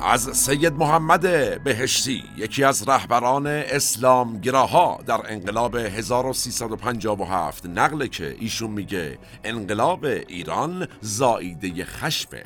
[0.00, 1.22] از سید محمد
[1.64, 10.88] بهشتی یکی از رهبران اسلام گراها در انقلاب 1357 نقله که ایشون میگه انقلاب ایران
[11.00, 12.44] زاییده خشمه.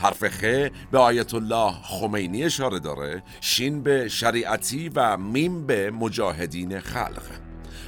[0.00, 6.80] حرف خ به آیت الله خمینی اشاره داره شین به شریعتی و میم به مجاهدین
[6.80, 7.45] خلق.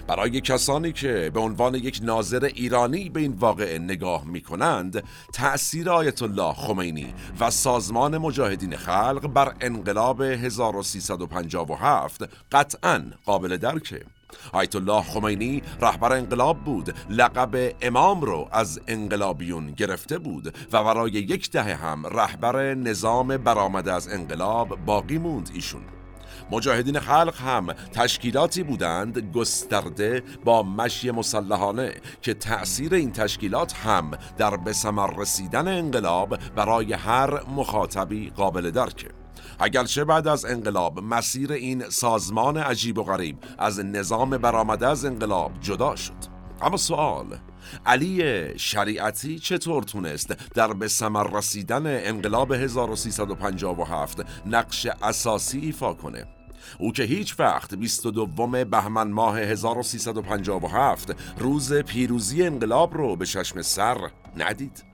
[0.08, 5.90] برای کسانی که به عنوان یک ناظر ایرانی به این واقعه نگاه می کنند تأثیر
[5.90, 14.04] آیت الله خمینی و سازمان مجاهدین خلق بر انقلاب 1357 قطعا قابل درکه.
[14.52, 21.10] آیت الله خمینی رهبر انقلاب بود لقب امام رو از انقلابیون گرفته بود و برای
[21.10, 25.97] یک دهه هم رهبر نظام برآمده از انقلاب باقی موند ایشون.
[26.50, 34.56] مجاهدین خلق هم تشکیلاتی بودند گسترده با مشی مسلحانه که تأثیر این تشکیلات هم در
[34.56, 34.74] به
[35.18, 39.08] رسیدن انقلاب برای هر مخاطبی قابل درکه.
[39.58, 45.52] اگرچه بعد از انقلاب مسیر این سازمان عجیب و غریب از نظام برآمده از انقلاب
[45.60, 46.38] جدا شد.
[46.62, 47.38] اما سوال
[47.86, 56.37] علی شریعتی چطور تونست در به ثمر رسیدن انقلاب 1357 نقش اساسی ایفا کنه؟
[56.78, 63.98] او که هیچ وقت 22 بهمن ماه 1357 روز پیروزی انقلاب رو به چشم سر
[64.36, 64.84] ندید.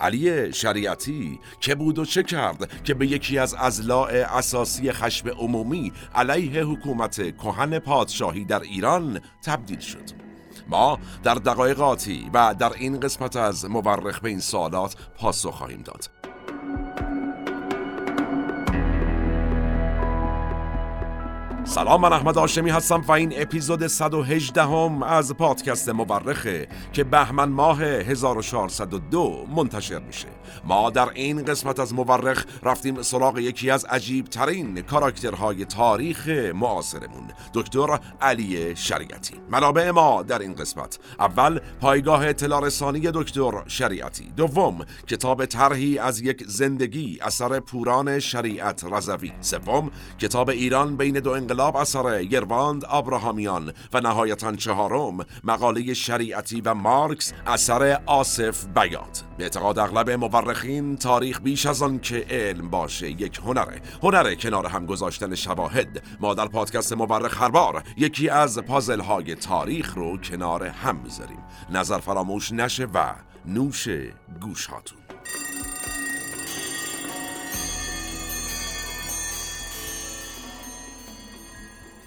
[0.00, 5.92] علی شریعتی که بود و چه کرد که به یکی از ازلاع اساسی خشم عمومی
[6.14, 10.26] علیه حکومت کهن پادشاهی در ایران تبدیل شد.
[10.68, 15.82] ما در دقایق آتی و در این قسمت از مورخ به این سوالات پاسخ خواهیم
[15.82, 16.25] داد.
[21.68, 27.48] سلام من احمد آشمی هستم و این اپیزود 118 هم از پادکست مورخه که بهمن
[27.48, 30.28] ماه 1402 منتشر میشه.
[30.64, 37.30] ما در این قسمت از مورخ رفتیم سراغ یکی از عجیب ترین کاراکترهای تاریخ معاصرمون
[37.54, 39.34] دکتر علی شریعتی.
[39.50, 42.68] منابع ما در این قسمت اول پایگاه اطلاع
[43.14, 50.96] دکتر شریعتی دوم کتاب طرحی از یک زندگی اثر پوران شریعت رضوی سوم کتاب ایران
[50.96, 58.64] بین دو انقلاب اثر یرواند آبراهامیان و نهایتا چهارم مقاله شریعتی و مارکس اثر آصف
[58.64, 59.22] بیات.
[59.38, 64.66] به اعتقاد اغلب مورخین تاریخ بیش از آن که علم باشه یک هنره هنره کنار
[64.66, 66.02] هم گذاشتن شواهد.
[66.20, 71.38] ما در پادکست مورخ هر بار یکی از پازل های تاریخ رو کنار هم می‌ذاریم.
[71.70, 73.14] نظر فراموش نشه و
[73.46, 73.88] نوش
[74.40, 74.98] گوش هاتون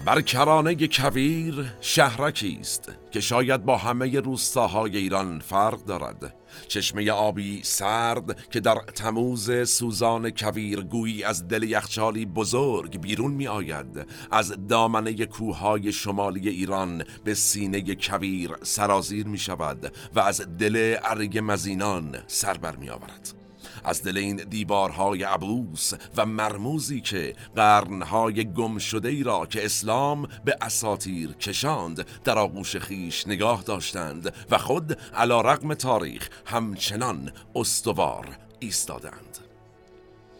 [0.09, 6.35] بر کرانه کویر شهرکی است که شاید با همه روستاهای ایران فرق دارد.
[6.67, 13.47] چشمه آبی سرد که در تموز سوزان کویر گویی از دل یخچالی بزرگ بیرون می
[13.47, 20.95] آید از دامنه کوههای شمالی ایران به سینه کویر سرازیر می شود و از دل
[21.03, 23.38] ارگ مزینان سر بر می آورد
[23.84, 30.28] از دل این دیوارهای عبوس و مرموزی که قرنهای گم شده ای را که اسلام
[30.45, 38.38] به اساتیر کشاند در آغوش خیش نگاه داشتند و خود علا رقم تاریخ همچنان استوار
[38.59, 39.38] ایستادند.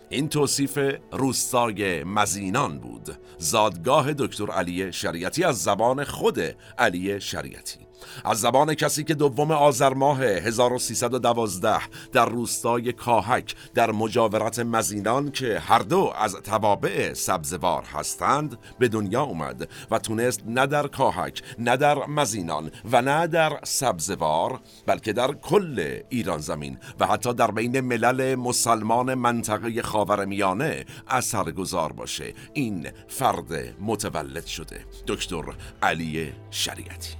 [0.10, 0.80] این توصیف
[1.12, 3.18] روستای مزینان بود.
[3.38, 6.40] زادگاه دکتر علی شریعتی از زبان خود
[6.78, 7.89] علی شریعتی.
[8.26, 11.80] از زبان کسی که دوم آذر ماه 1312
[12.12, 19.22] در روستای کاهک در مجاورت مزینان که هر دو از توابع سبزوار هستند به دنیا
[19.22, 25.32] اومد و تونست نه در کاهک نه در مزینان و نه در سبزوار بلکه در
[25.32, 32.34] کل ایران زمین و حتی در بین ملل مسلمان منطقه خاورمیانه اثرگذار باشه.
[32.54, 34.86] این فرد متولد شده.
[35.08, 35.44] دکتر
[35.82, 37.19] علی شریعتی.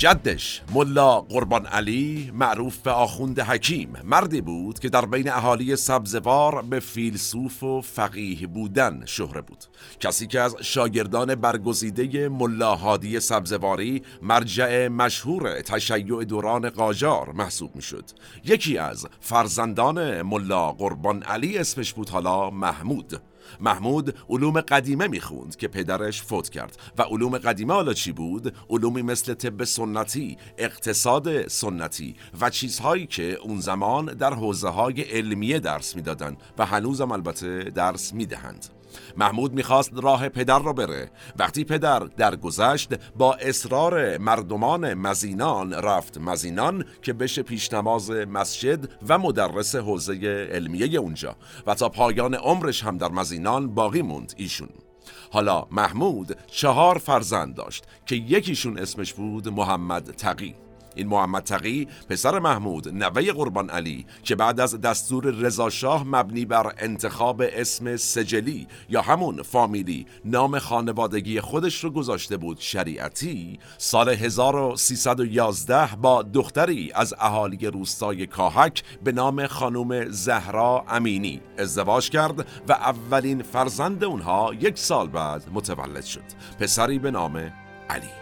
[0.00, 3.92] جدش ملا قربان علی معروف به آخوند حکیم.
[4.04, 9.64] مردی بود که در بین اهالی سبزوار به فیلسوف و فقیه بودن شهره بود.
[10.00, 17.82] کسی که از شاگردان برگزیده ملا هادی سبزواری مرجع مشهور تشیع دوران قاجار محسوب می
[17.82, 18.04] شد
[18.44, 23.20] یکی از فرزندان ملا قربان علی اسمش بود حالا محمود.
[23.60, 29.02] محمود علوم قدیمه می‌خوند که پدرش فوت کرد و علوم قدیمه حالا چی بود؟ علومی
[29.02, 35.96] مثل طب سنتی، اقتصاد سنتی و چیزهایی که اون زمان در حوزه های علمیه درس
[35.96, 38.79] می‌دادند و هنوزم البته درس می‌دهند.
[39.16, 41.10] محمود می‌خواست راه پدر را بره.
[41.38, 46.18] وقتی پدر درگذشت با اصرار مردمان مزینان رفت.
[46.18, 51.36] مزینان که بشه پیشنماز مسجد و مدرس حوزه علمیه اونجا.
[51.66, 54.68] و تا پایان عمرش هم در مزینان باقی موند ایشون.
[55.32, 60.54] حالا محمود چهار فرزند داشت که یکیشون اسمش بود محمد تقی.
[60.94, 66.74] این محمد تقی پسر محمود نوه قربان علی که بعد از دستور رضاشاه مبنی بر
[66.78, 75.96] انتخاب اسم سجلی یا همون فامیلی نام خانوادگی خودش رو گذاشته بود شریعتی سال 1311
[75.96, 83.42] با دختری از اهالی روستای کاهک به نام خانم زهرا امینی ازدواج کرد و اولین
[83.42, 86.24] فرزند اونها یک سال بعد متولد شد.
[86.60, 87.52] پسری به نام
[87.90, 88.19] علی.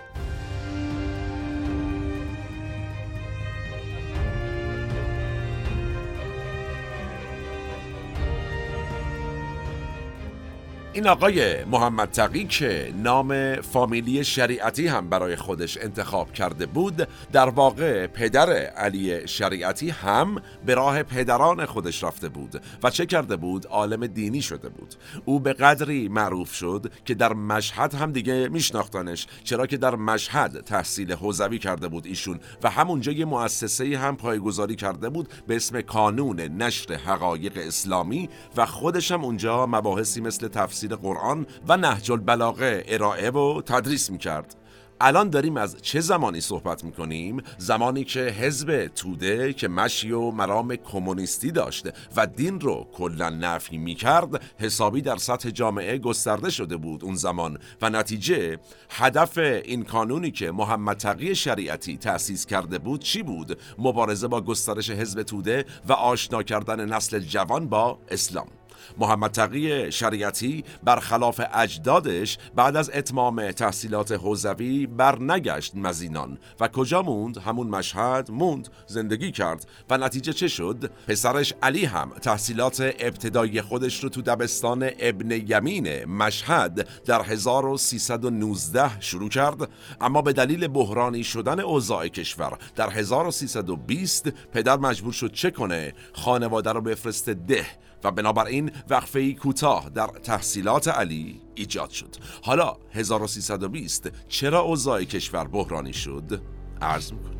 [10.92, 17.48] این آقای محمد تقی که نام فامیلی شریعتی هم برای خودش انتخاب کرده بود در
[17.48, 23.66] واقع پدر علی شریعتی هم به راه پدران خودش رفته بود و چه کرده بود؟
[23.66, 24.94] عالم دینی شده بود.
[25.24, 30.60] او به قدری معروف شد که در مشهد هم دیگه میشناختنش چرا که در مشهد
[30.60, 35.80] تحصیل حوزوی کرده بود ایشون و همونجا یه مؤسسه هم پایگذاری کرده بود به اسم
[35.80, 42.84] کانون نشر حقایق اسلامی و خودش هم اونجا مباحثی مثل تفسیر قرآن و نهج البلاغه
[42.88, 44.56] ارائه و تدریس می‌کرد
[45.00, 50.76] الان داریم از چه زمانی صحبت می‌کنیم؟ زمانی که حزب توده که مشی و مرام
[50.76, 51.86] کمونیستی داشت
[52.16, 57.58] و دین رو کلا نفی می‌کرد حسابی در سطح جامعه گسترده شده بود اون زمان
[57.82, 58.58] و نتیجه
[58.90, 64.90] هدف این قانونی که محمد تقی شریعتی تأسیس کرده بود چی بود؟ مبارزه با گسترش
[64.90, 68.57] حزب توده و آشنا کردن نسل جوان با اسلام
[68.98, 76.38] محمد تقی شریعتی برخلاف اجدادش بعد از اتمام تحصیلات حوزوی برنگشت مزینان.
[76.60, 79.66] و کجا موند؟ همون مشهد موند زندگی کرد.
[79.90, 86.04] و نتیجه چه شد؟ پسرش علی هم تحصیلات ابتدایی خودش رو تو دبستان ابن یمین
[86.04, 89.68] مشهد در 1319 شروع کرد.
[90.00, 96.72] اما به دلیل بحرانی شدن اوضاع کشور در 1320 پدر مجبور شد چه کنه؟ خانواده
[96.72, 97.66] رو بفرسته ده.
[98.04, 105.92] و بنابراین وقفه کوتاه در تحصیلات علی ایجاد شد حالا 1320 چرا اوضاع کشور بحرانی
[105.92, 106.40] شد؟
[106.82, 107.38] عرض می‌کنم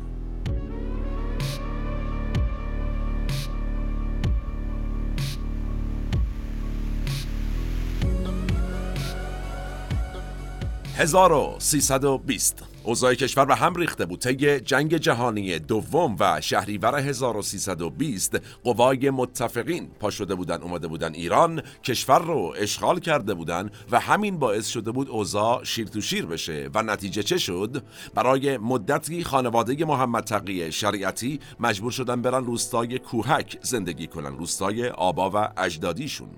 [10.99, 14.19] 1320 اوضاع کشور به هم ریخته بود.
[14.19, 21.61] طی جنگ جهانی دوم و شهریور 1320 قوای متفقین پا شده بودن اومده بودن ایران
[21.83, 26.69] کشور رو اشغال کرده بودن و همین باعث شده بود اوضاع شیر تو شیر بشه.
[26.73, 27.83] و نتیجه چه شد؟
[28.15, 35.31] برای مدتی خانواده محمد تقی شریعتی مجبور شدن برن روستای کوهک زندگی کنن روستای آبا
[35.33, 36.29] و اجدادیشون.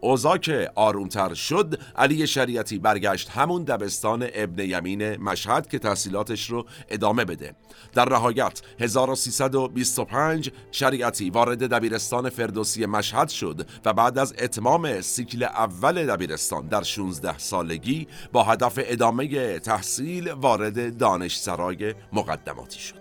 [0.00, 6.66] اوضاع که آرومتر شد علی شریعتی برگشت همون دبستان ابن یمین مشهد که تحصیلاتش رو
[6.88, 7.54] ادامه بده.
[7.92, 16.06] در رهایت 1325 شریعتی وارد دبیرستان فردوسی مشهد شد و بعد از اتمام سیکل اول
[16.06, 22.99] دبیرستان در 16 سالگی با هدف ادامه تحصیل وارد دانشسرای مقدماتی شد.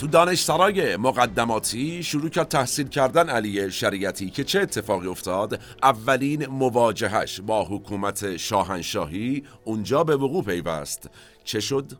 [0.00, 7.40] تو دانشسرای مقدماتی شروع کرد تحصیل کردن علی شریعتی که چه اتفاقی افتاد؟ اولین مواجهش
[7.40, 11.10] با حکومت شاهنشاهی اونجا به وقوع پیوست.
[11.44, 11.92] چه شد؟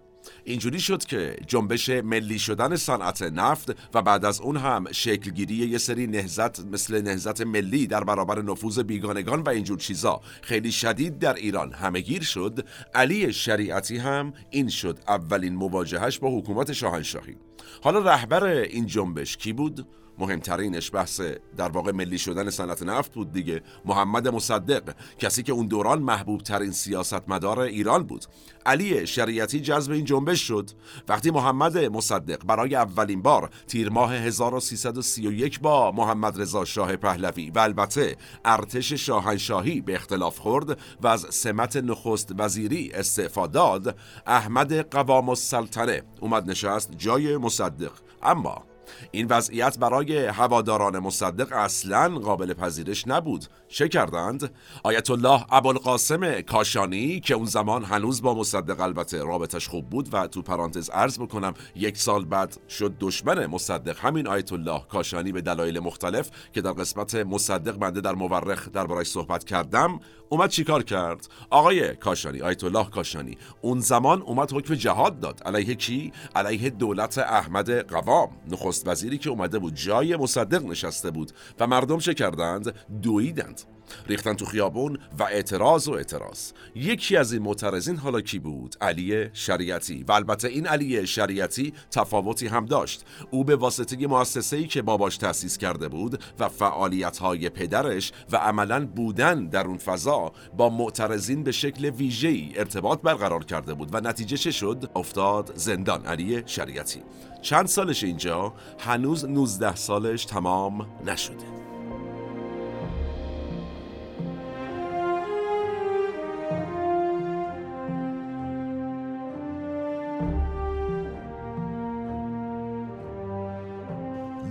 [0.45, 5.79] اینجوری شد که جنبش ملی شدن صنعت نفت و بعد از اون هم شکلگیری یه
[5.79, 11.35] سری نهزت مثل نهزت ملی در برابر نفوذ بیگانگان و اینجور چیزا خیلی شدید در
[11.35, 12.67] ایران همهگیر شد.
[12.95, 17.37] علی شریعتی هم این شد اولین مواجهش با حکومت شاهنشاهی.
[17.83, 19.87] حالا رهبر این جنبش کی بود؟
[20.21, 21.21] مهمترینش بحث
[21.57, 23.63] در واقع ملی شدن صنعت نفت بود دیگه.
[23.85, 28.25] محمد مصدق کسی که اون دوران محبوب ترین سیاستمدار ایران بود.
[28.67, 30.71] علی شریعتی جذب این جنبش شد.
[31.09, 37.59] وقتی محمد مصدق برای اولین بار تیر ماه 1331 با محمد رضا شاه پهلوی و
[37.59, 45.29] البته ارتش شاهنشاهی به اختلاف خورد و از سمت نخست وزیری استعفا داد احمد قوام
[45.29, 46.03] السلطنه.
[46.21, 47.93] اومد نشست جای مصدق.
[48.23, 48.70] اما
[49.11, 53.45] این وضعیت برای هواداران مصدق اصلا قابل پذیرش نبود.
[53.69, 54.51] چه کردند؟
[54.85, 60.27] آیت الله ابوالقاسم کاشانی که اون زمان هنوز با مصدق البته رابطش خوب بود و
[60.27, 63.99] تو پرانتز عرض بکنم یک سال بعد شد دشمن مصدق.
[63.99, 69.07] همین آیت الله کاشانی به دلایل مختلف که در قسمت مصدق بنده در مورخ دربارش
[69.07, 75.21] صحبت کردم اومد چیکار کرد؟ آقای کاشانی آیت الله کاشانی اون زمان اومد حکم جهاد
[75.21, 75.43] داد.
[75.43, 78.29] علیه کی؟ علیه دولت احمد قوام.
[78.51, 83.61] نخست وزیری که اومده بود جای مصدق نشسته بود و مردم چه کردند؟ دویدند.
[84.07, 86.53] ریختن تو خیابون و اعتراض و اعتراض.
[86.75, 90.05] یکی از این معترضین حالا کی بود؟ علی شریعتی.
[90.09, 93.05] و البته این علی شریعتی تفاوتی هم داشت.
[93.31, 98.37] او به واسطه مؤسسه ای که باباش تأسیس کرده بود و فعالیت های پدرش و
[98.37, 103.95] عملا بودن در اون فضا با معترضین به شکل ویژه‌ای ارتباط برقرار کرده بود.
[103.95, 106.07] و نتیجه چه شد؟ افتاد زندان.
[106.07, 107.03] علی شریعتی.
[107.43, 111.70] چند سالش اینجا؟ هنوز 19 سالش تمام نشده.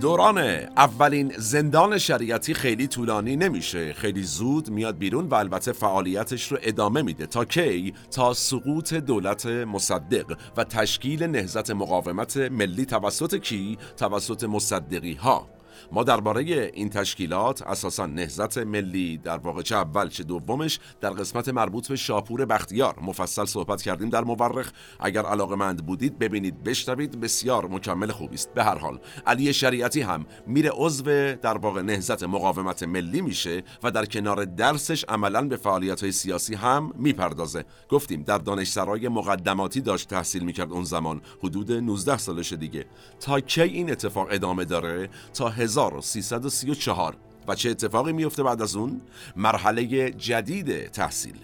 [0.01, 0.37] دوران
[0.77, 3.93] اولین زندان شریعتی خیلی طولانی نمیشه.
[3.93, 7.25] خیلی زود میاد بیرون و البته فعالیتش رو ادامه میده.
[7.25, 15.13] تا کی؟ تا سقوط دولت مصدق و تشکیل نهزت مقاومت ملی توسط کی؟ توسط مصدقی
[15.13, 15.58] ها
[15.91, 21.49] ما درباره این تشکیلات اساسا نهزت ملی در واقع چه اول چه دومش در قسمت
[21.49, 24.71] مربوط به شاپور بختیار مفصل صحبت کردیم در مورخ.
[24.99, 28.53] اگر علاقه مند بودید ببینید بشنوید بسیار مکمل خوبی است.
[28.53, 31.03] به هر حال علی شریعتی هم میره عضو
[31.35, 36.55] در واقع نهزت مقاومت ملی میشه و در کنار درسش عملا به فعالیت های سیاسی
[36.55, 37.65] هم می‌پردازه.
[37.89, 42.85] گفتیم در دانشسرای مقدماتی داشت تحصیل می‌کرد اون زمان حدود 19 سالش دیگه.
[43.19, 47.15] تا کی این اتفاق ادامه داره؟ تا 1334
[47.47, 49.01] و چه اتفاقی میفته بعد از اون؟
[49.35, 51.35] مرحله جدید تحصیل.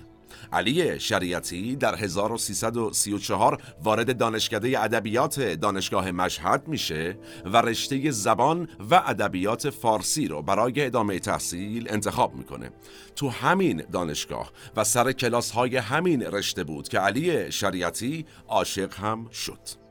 [0.54, 9.70] علی شریعتی در 1334 وارد دانشکده ادبیات دانشگاه مشهد میشه و رشته زبان و ادبیات
[9.70, 12.70] فارسی رو برای ادامه تحصیل انتخاب می‌کنه.
[13.16, 19.30] تو همین دانشگاه و سر کلاس های همین رشته بود که علی شریعتی عاشق هم
[19.30, 19.85] شد.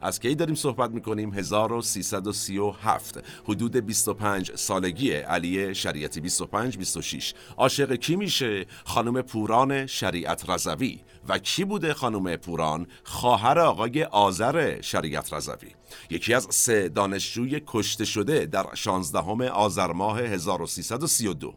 [0.00, 8.16] از کی داریم صحبت می‌کنیم؟ 1337 حدود 25 سالگی علی شریعتی 25 26 عاشق کی
[8.16, 11.00] میشه؟ خانم پوران شریعت رضوی.
[11.28, 15.70] و کی بوده خانم پوران؟ خواهر آقای آذر شریعت رضوی.
[16.10, 21.54] یکی از سه دانشجوی کشته شده در 16 آذر ماه 1332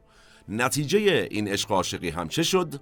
[0.50, 2.81] نتیجه این عشق عاشقی هم چه شد؟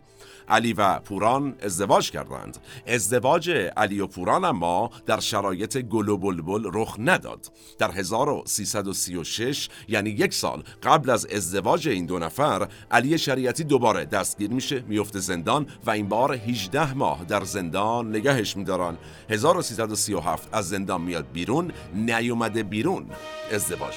[0.49, 2.57] علی و پوران ازدواج کردند.
[2.87, 7.51] ازدواج علی و پوران اما در شرایط گل و بلبل رخ نداد.
[7.79, 14.51] در 1336 یعنی یک سال قبل از ازدواج این دو نفر علی شریعتی دوباره دستگیر
[14.51, 18.97] میشه میفته زندان و این بار 18 ماه در زندان نگهش میدارن.
[19.29, 23.05] 1337 از زندان میاد بیرون نیومده بیرون.
[23.51, 23.93] ازدواج.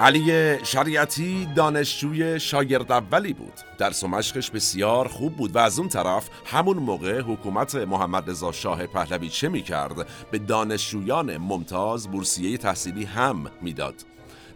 [0.00, 3.52] علی شریعتی دانشجوی شاگرد اولی بود.
[3.78, 8.52] درس و مشقش بسیار خوب بود و از اون طرف همون موقع حکومت محمد رضا
[8.52, 13.94] شاه پهلوی چه می‌کرد؟ به دانشجویان ممتاز بورسیه تحصیلی هم می‌داد.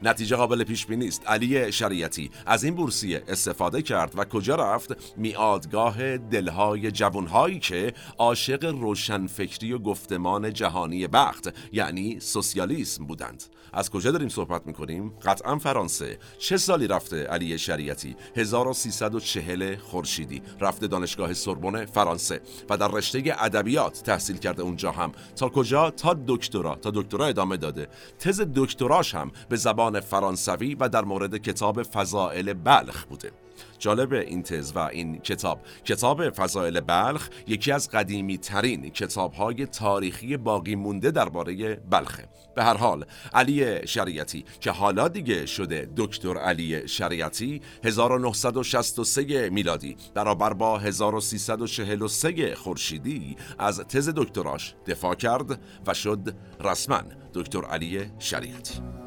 [0.03, 1.27] نتیجه قابل پیش بینی است.
[1.27, 8.65] علی شریعتی از این بورسیه استفاده کرد و کجا رفت؟ میادگاه دلهای جوانهایی که عاشق
[8.65, 13.43] روشنفکری و گفتمان جهانی بخت یعنی سوسیالیسم بودند.
[13.73, 16.19] از کجا داریم صحبت می‌کنیم؟ قطعا فرانسه.
[16.39, 20.43] چه سالی رفته علی شریعتی؟ 1340 خورشیدی.
[20.61, 22.41] رفته دانشگاه سوربن فرانسه.
[22.71, 25.13] و در رشته ادبیات تحصیل کرده اونجا هم.
[25.37, 26.75] تا کجا؟ تا دکترا.
[26.75, 27.89] تا دکترا ادامه داده.
[28.19, 33.33] تز دکتراش هم به زبان فرانسوی و در مورد کتاب فضائل بلخ بوده.
[33.79, 35.61] جالب این تز و این کتاب.
[35.85, 42.29] کتاب فضائل بلخ یکی از قدیمی ترین کتاب های تاریخی باقی مونده درباره بلخه.
[42.55, 50.53] به هر حال علی شریعتی که حالا دیگه شده دکتر علی شریعتی 1963 میلادی برابر
[50.53, 57.03] با 1343 خورشیدی از تز دکتراش دفاع کرد و شد رسما
[57.35, 59.02] دکتر علی شریعتی.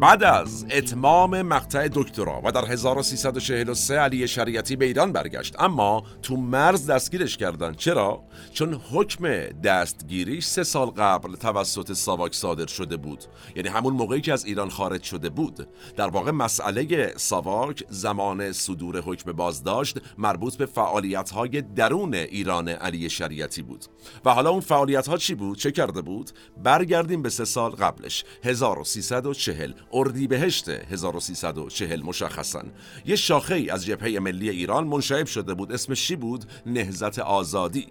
[0.00, 5.54] بعد از اتمام مقطع دکترا و در 1343 علی شریعتی به ایران برگشت.
[5.58, 7.74] اما تو مرز دستگیرش کردن.
[7.74, 9.28] چرا؟ چون حکم
[9.64, 13.24] دستگیریش سه سال قبل توسط ساواک صادر شده بود.
[13.56, 15.68] یعنی همون موقعی که از ایران خارج شده بود.
[15.96, 23.10] در واقع مسئله ساواک زمان صدور حکم بازداشت مربوط به فعالیت های درون ایران علی
[23.10, 23.84] شریعتی بود.
[24.24, 26.30] و حالا اون فعالیت ها چی بود؟ چه کرده بود؟
[26.62, 28.24] برگردیم به سه سال قبلش.
[28.44, 32.62] 1340 اردیبهشت 1340 مشخصا.
[33.06, 35.72] یه شاخه ای از جبهه ملی ایران منشعب شده بود.
[35.72, 37.86] اسمش چی بود؟ نهزت آزادی.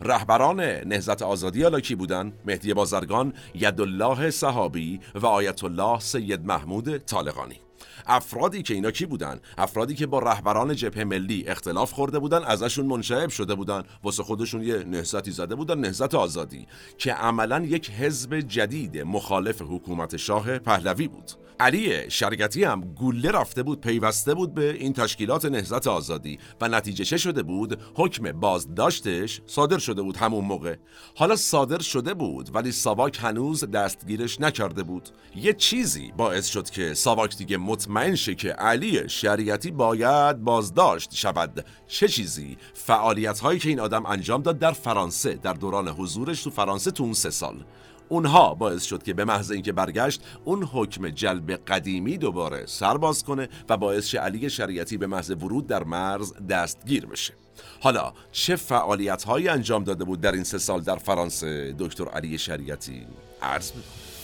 [0.00, 6.96] رهبران نهزت آزادی حالا کی بودن؟ مهدی بازرگان، یدالله صحابی و آیت الله سید محمود
[6.96, 7.60] طالقانی.
[8.06, 12.86] افرادی که اینا کی بودن؟ افرادی که با رهبران جبهه ملی اختلاف خورده بودن ازشون
[12.86, 16.66] منشعب شده بودن واسه خودشون یه نهضتی زده بودن نهضت آزادی
[16.98, 21.30] که عملا یک حزب جدید مخالف حکومت شاه پهلوی بود.
[21.60, 27.16] علی شرکتی هم گوله رفته بود پیوسته بود به این تشکیلات نهضت آزادی و نتیجه
[27.16, 30.76] شده بود؟ حکم بازداشتش صادر شده بود همون موقع.
[31.16, 35.08] حالا صادر شده بود ولی ساواک هنوز دستگیرش نکرده بود.
[35.36, 41.64] یه چیزی باعث شد که ساواک دیگه مطمئن شه که علی شریعتی باید بازداشت شود.
[41.86, 46.50] چه چیزی؟ فعالیت هایی که این آدم انجام داد در فرانسه در دوران حضورش تو
[46.50, 47.64] فرانسه تو اون سه سال.
[48.08, 53.48] اونها باعث شد که به محض اینکه برگشت اون حکم جلب قدیمی دوباره سرباز کنه
[53.68, 57.34] و باعث شه علی شریعتی به محض ورود در مرز دستگیر بشه.
[57.80, 62.38] حالا چه فعالیت هایی انجام داده بود در این سه سال در فرانسه؟ دکتر علی
[62.38, 63.06] شریعتی
[63.42, 64.19] عرض می‌کنم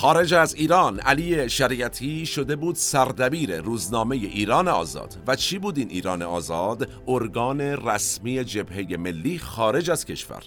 [0.00, 5.16] خارج از ایران علی شریعتی شده بود سردبیر روزنامه ایران آزاد.
[5.26, 10.42] و چی بود این ایران آزاد؟ ارگان رسمی جبهه ملی خارج از کشور.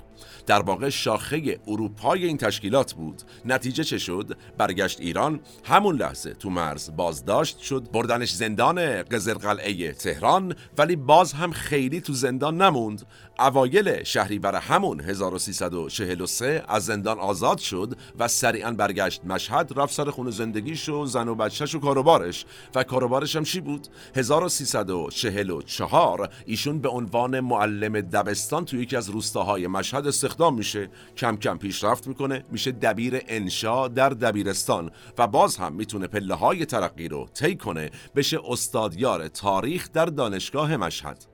[0.46, 3.22] در واقع شاخه اروپای این تشکیلات بود.
[3.46, 5.40] نتیجه چه شد؟ برگشت ایران.
[5.64, 7.92] همون لحظه تو مرز بازداشت شد.
[7.92, 10.56] بردنش زندان قزرقلعه تهران.
[10.78, 13.06] ولی باز هم خیلی تو زندان نموند.
[13.40, 20.32] اوایل شهریور همون 1343 از زندان آزاد شد و سریعا برگشت مشهد رفت سر خونه
[20.32, 22.46] زندگیش و زن و بچهش و کاروبارش.
[22.76, 29.68] و کاروبارش هم چی بود؟ 1344 ایشون به عنوان معلم دبستان توی یکی از روستاهای
[29.68, 30.90] مشهد استخدام میشه.
[31.18, 36.66] کم کم پیشرفت می‌کنه میشه دبیر انشا در دبیرستان و باز هم می‌تونه پله های
[36.66, 37.90] ترقی رو طی کنه.
[38.16, 41.33] بشه استادیار تاریخ در دانشگاه مشهد.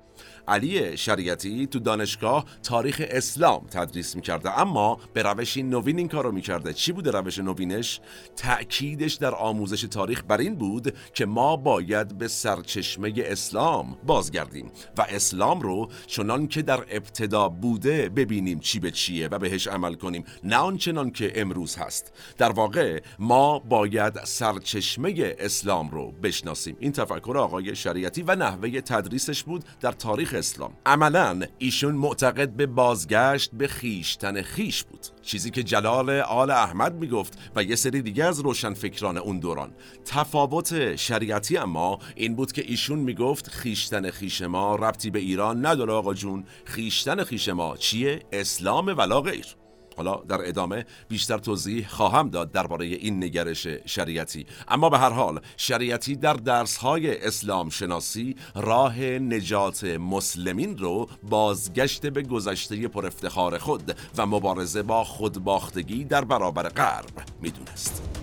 [0.50, 4.60] علی شریعتی تو دانشگاه تاریخ اسلام تدریس می‌کرده.
[4.60, 6.74] اما به روشی نوین این کارو می‌کرده.
[6.74, 8.00] چی بوده روش نوینش؟
[8.36, 15.06] تأکیدش در آموزش تاریخ بر این بود که ما باید به سرچشمه اسلام بازگردیم و
[15.10, 20.24] اسلام رو چنان که در ابتدا بوده ببینیم چی به چیه و بهش عمل کنیم
[20.44, 22.14] نه آنچنان که امروز هست.
[22.38, 26.78] در واقع ما باید سرچشمه اسلام رو بشناسیم.
[26.80, 30.74] این تفکر آقای شریعتی و نحوه تدریسش بود در تاریخ اسلام.
[30.86, 35.06] عملا ایشون معتقد به بازگشت به خیشتن خیش بود.
[35.22, 39.72] چیزی که جلال آل احمد می‌گفت و یه سری دیگه از روشنفکران اون دوران.
[40.06, 45.94] تفاوت شریعتی اما این بود که ایشون می‌گفت خیشتن خیش ما ربطی به ایران نداره
[45.94, 46.46] آقا جون.
[46.66, 49.59] خیشتن خیش ما چیه؟ اسلام ولا غیر.
[50.00, 55.40] حالا در ادامه بیشتر توضیح خواهم داد درباره این نگرش شریعتی اما به هر حال
[55.58, 63.98] شریعتی در درسهای اسلام شناسی راه نجات مسلمین رو بازگشت به گذشته پر افتخار خود
[64.18, 68.19] و مبارزه با خودباختگی در برابر غرب می‌دونست.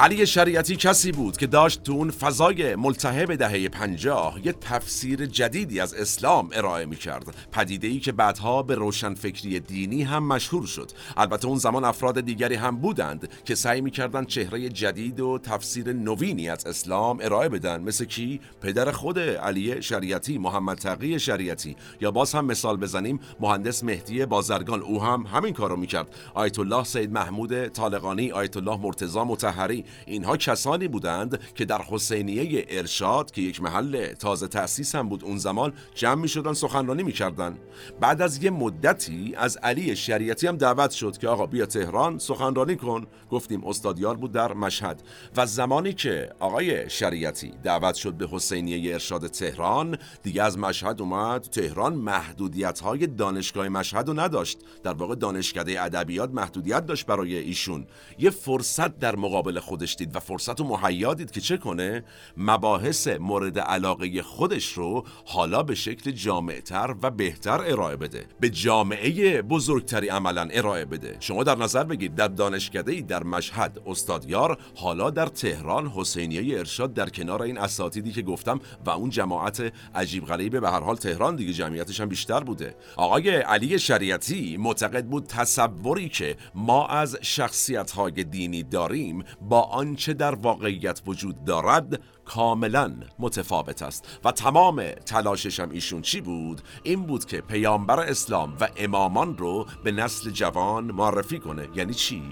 [0.00, 5.80] علی شریعتی کسی بود که داشت تو اون فضای ملتهب دهه پنجاه یه تفسیر جدیدی
[5.80, 10.90] از اسلام ارائه می کرد پدیده ای که بعدها به روشنفکری دینی هم مشهور شد.
[11.16, 15.92] البته اون زمان افراد دیگری هم بودند که سعی می کردن چهره جدید و تفسیر
[15.92, 17.80] نوینی از اسلام ارائه بدن.
[17.80, 21.76] مثل کی؟ پدر خود علی شریعتی محمد تقی شریعتی.
[22.00, 24.82] یا باز هم مثال بزنیم مهندس مهدی بازرگان.
[24.82, 26.14] او هم همین کارو می‌کرد.
[26.34, 32.66] آیت الله سید محمود طالقانی آیت الله مرتضی متحری اینها کسانی بودند که در حسینیه
[32.68, 37.58] ارشاد که یک محل تازه تأسیس هم بود اون زمان جمع می شدن سخنرانی می‌کردن.
[38.00, 42.76] بعد از یه مدتی از علی شریعتی هم دعوت شد که آقا بیا تهران سخنرانی
[42.76, 43.06] کن.
[43.30, 45.02] گفتیم استادیار بود در مشهد.
[45.36, 51.42] و زمانی که آقای شریعتی دعوت شد به حسینیه ارشاد تهران دیگه از مشهد اومد.
[51.42, 54.58] تهران محدودیت های دانشگاه مشهد رو نداشت.
[54.82, 57.86] در واقع دانشکده ادبیات محدودیت داشت برای ایشون.
[58.18, 62.04] یه فرصت در مقابل خودش دید و فرصت رو مهیا دید که چه کنه؟
[62.36, 68.26] مباحث مورد علاقه خودش رو حالا به شکل جامعتر و بهتر ارائه بده.
[68.40, 71.16] به جامعه بزرگتری عملا ارائه بده.
[71.20, 77.08] شما در نظر بگید در دانشکده در مشهد استادیار حالا در تهران حسینیه ارشاد در
[77.08, 81.52] کنار این اساتیدی که گفتم و اون جماعت عجیب غریبه به هر حال تهران دیگه
[81.52, 82.74] جمعیتش هم بیشتر بوده.
[82.96, 90.14] آقای علی شریعتی معتقد بود تصوری که ما از شخصیت های دینی داریم با آنچه
[90.14, 94.20] در واقعیت وجود دارد کاملا متفاوت است.
[94.24, 99.66] و تمام تلاشش هم ایشون چی بود؟ این بود که پیامبر اسلام و امامان رو
[99.84, 101.68] به نسل جوان معرفی کنه.
[101.74, 102.22] یعنی چی؟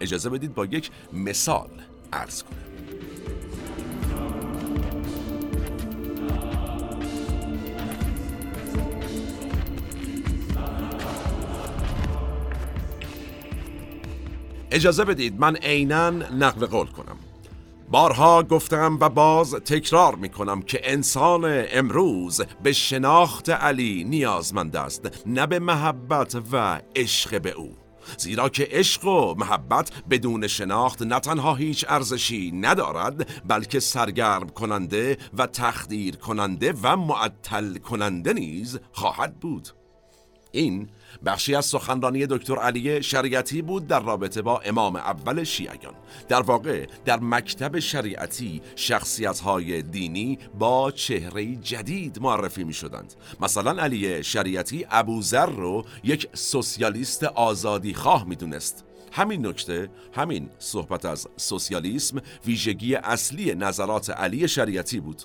[0.00, 1.70] اجازه بدید با یک مثال
[2.12, 2.71] عرض کنم.
[14.72, 17.16] اجازه بدید من عینا نقل قول کنم.
[17.90, 25.10] بارها گفتم و باز تکرار می کنم که انسان امروز به شناخت علی نیازمند است
[25.26, 27.76] نه به محبت و عشق به او.
[28.18, 35.18] زیرا که عشق و محبت بدون شناخت نه تنها هیچ ارزشی ندارد بلکه سرگرم کننده
[35.38, 39.68] و تخدیر کننده و معطل کننده نیز خواهد بود.
[40.52, 40.88] این
[41.26, 45.94] بخشی از سخنرانی دکتر علی شریعتی بود در رابطه با امام اول شیعیان.
[46.28, 53.82] در واقع در مکتب شریعتی شخصیت های دینی با چهره جدید معرفی می شدند مثلا
[53.82, 61.28] علی شریعتی ابوذر رو یک سوسیالیست آزادی خواه می دونست همین نکته همین صحبت از
[61.36, 65.22] سوسیالیسم ویژگی اصلی نظرات علی شریعتی بود.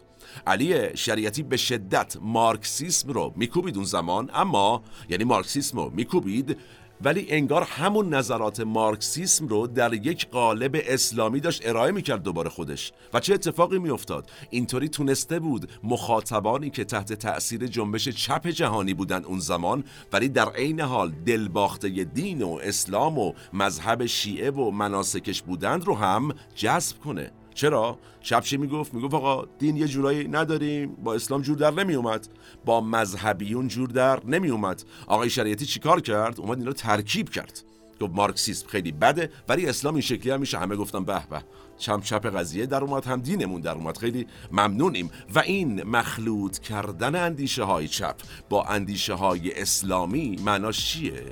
[0.47, 6.57] علی شریعتی به شدت مارکسیسم رو میکوبید اون زمان اما یعنی مارکسیسم رو میکوبید
[7.01, 12.91] ولی انگار همون نظرات مارکسیسم رو در یک قالب اسلامی داشت ارائه می‌کرد دوباره خودش.
[13.13, 19.23] و چه اتفاقی میافتاد؟ اینطوری تونسته بود مخاطبانی که تحت تأثیر جنبش چپ جهانی بودن
[19.23, 25.41] اون زمان ولی در عین حال دلباخته دین و اسلام و مذهب شیعه و مناسکش
[25.41, 27.31] بودند رو هم جذب کنه.
[27.57, 32.27] چرا؟ چپچی می‌گفت می‌گفت آقا دین یه جورایی نداریم با اسلام جور در نمی اومد
[32.65, 37.59] با مذهبیون جور در نمی اومد آقای شریعتی چیکار کرد؟ اومد این رو ترکیب کرد.
[38.01, 40.57] گفت مارکسیسم خیلی بده ولی اسلام این شکلی هم میشه.
[40.57, 41.43] همه گفتم به به
[41.77, 43.97] چم چپ قضیه در اومد هم دینمون در اومد.
[43.97, 45.09] خیلی ممنونیم.
[45.35, 48.15] و این مخلوط کردن اندیشه های چپ
[48.49, 51.23] با اندیشه های اسلامی معناش چیه؟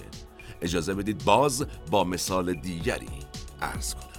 [0.61, 3.09] اجازه بدید باز با مثال دیگری
[3.61, 4.14] عرض کنم.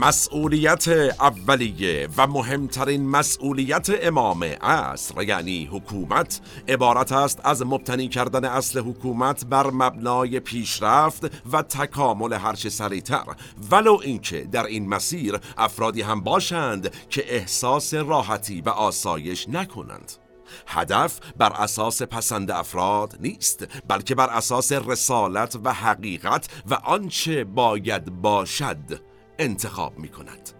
[0.00, 6.40] مسئولیت اولیه و مهمترین مسئولیت امام عصر یعنی حکومت.
[6.68, 13.24] عبارت است از مبتنی کردن اصل حکومت بر مبنای پیشرفت و تکامل هرچه سریعتر.
[13.70, 20.12] ولو اینکه در این مسیر افرادی هم باشند که احساس راحتی و آسایش نکنند.
[20.66, 28.04] هدف بر اساس پسند افراد نیست بلکه بر اساس رسالت و حقیقت و آنچه باید
[28.22, 29.07] باشد.
[29.38, 30.50] انتخاب می کند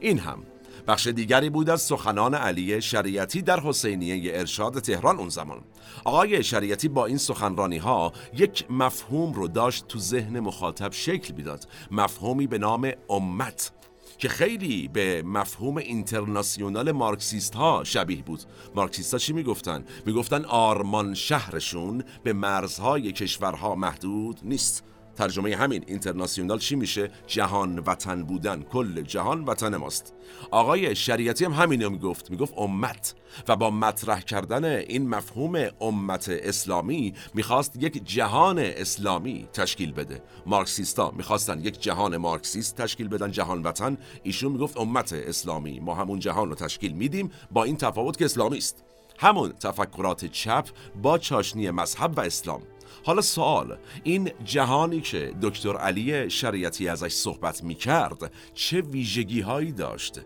[0.00, 0.42] این هم
[0.88, 5.60] بخش دیگری بود از سخنان علی شریعتی در حسینیه ارشاد تهران اون زمان.
[6.04, 11.68] آقای شریعتی با این سخنرانی ها یک مفهوم رو داشت تو ذهن مخاطب شکل می‌داد.
[11.90, 13.72] مفهومی به نام امت
[14.18, 18.40] که خیلی به مفهوم اینترناسیونال مارکسیست ها شبیه بود.
[18.74, 24.84] مارکسیست ها چی می‌گفتن؟ می‌گفتن آرمان شهرشون به مرزهای کشورها محدود نیست.
[25.14, 30.14] ترجمه همین اینترناسیونال چی میشه؟ جهان وطن بودن کل جهان وطن ماست.
[30.50, 33.14] آقای شریعتی هم همینو می‌گفت می‌گفت امت.
[33.48, 40.22] و با مطرح کردن این مفهوم امت اسلامی می‌خواست یک جهان اسلامی تشکیل بده.
[40.46, 43.98] مارکسیستا می‌خواستن یک جهان مارکسیست تشکیل بدن جهان وطن.
[44.22, 45.80] ایشون می‌گفت امت اسلامی.
[45.80, 48.84] ما همون جهان رو تشکیل میدیم با این تفاوت که اسلامی است.
[49.18, 50.68] همون تفکرات چپ
[51.02, 52.62] با چاشنی مذهب و اسلام.
[53.04, 59.72] حالا سوال این جهانی که دکتر علی شریعتی ازش صحبت می کرد چه ویژگی هایی
[59.72, 60.20] داشت؟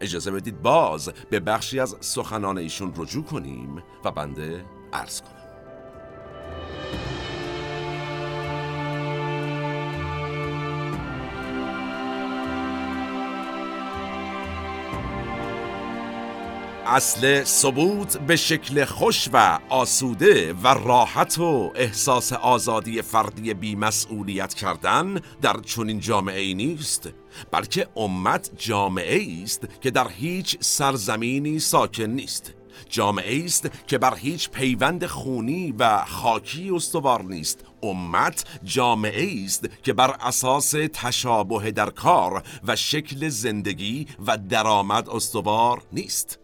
[0.00, 5.44] اجازه بدید باز به بخشی از سخنان ایشون رجوع کنیم و بنده عرض کنم
[16.86, 25.20] اصل ثبوت به شکل خوش و آسوده و راحت و احساس آزادی فردی بیمسئولیت کردن
[25.42, 27.08] در چنین جامعه ای نیست
[27.50, 32.54] بلکه امت جامعه است که در هیچ سرزمینی ساکن نیست.
[32.88, 37.64] جامعه است که بر هیچ پیوند خونی و خاکی استوار نیست.
[37.82, 45.82] امت جامعه است که بر اساس تشابه در کار و شکل زندگی و درآمد استوار
[45.92, 46.43] نیست.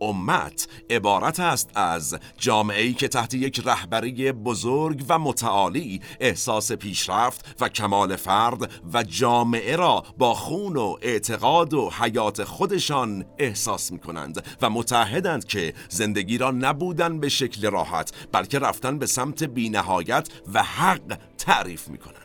[0.00, 7.68] امت عبارت است از جامعه‌ای که تحت یک رهبری بزرگ و متعالی احساس پیشرفت و
[7.68, 14.44] کمال فرد و جامعه را با خون و اعتقاد و حیات خودشان احساس می کنند
[14.62, 20.62] و متحدند که زندگی را نبودن به شکل راحت بلکه رفتن به سمت بینهایت و
[20.62, 22.17] حق تعریف می کنند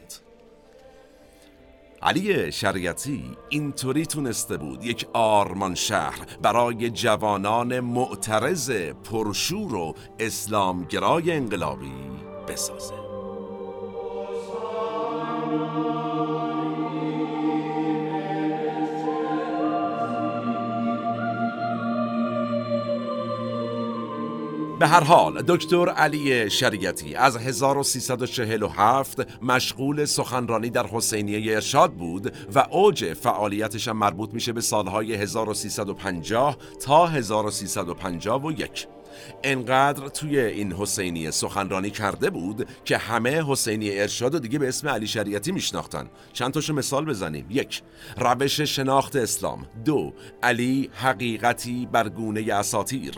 [2.04, 4.86] علی شریعتی اینطوری تونسته بود.
[4.86, 8.72] یک آرمان شهر برای جوانان معترض
[9.12, 11.92] پرشور و اسلامگرای انقلابی
[12.48, 12.94] بسازه.
[24.80, 32.68] به هر حال دکتر علی شریعتی از 1347 مشغول سخنرانی در حسینیه ارشاد بود و
[32.72, 38.88] اوج فعالیتش هم مربوط میشه به سالهای 1350 تا 1351
[39.44, 44.88] انقدر توی این حسینی سخنرانی کرده بود که همه حسینی ارشاد و دیگه به اسم
[44.88, 46.10] علی شریعتی میشناختن.
[46.34, 47.46] چند تاشو مثال بزنیم.
[47.50, 47.82] یک
[48.18, 49.66] روش شناخت اسلام.
[49.86, 53.14] دو علی حقیقتی بر گونه اساتیر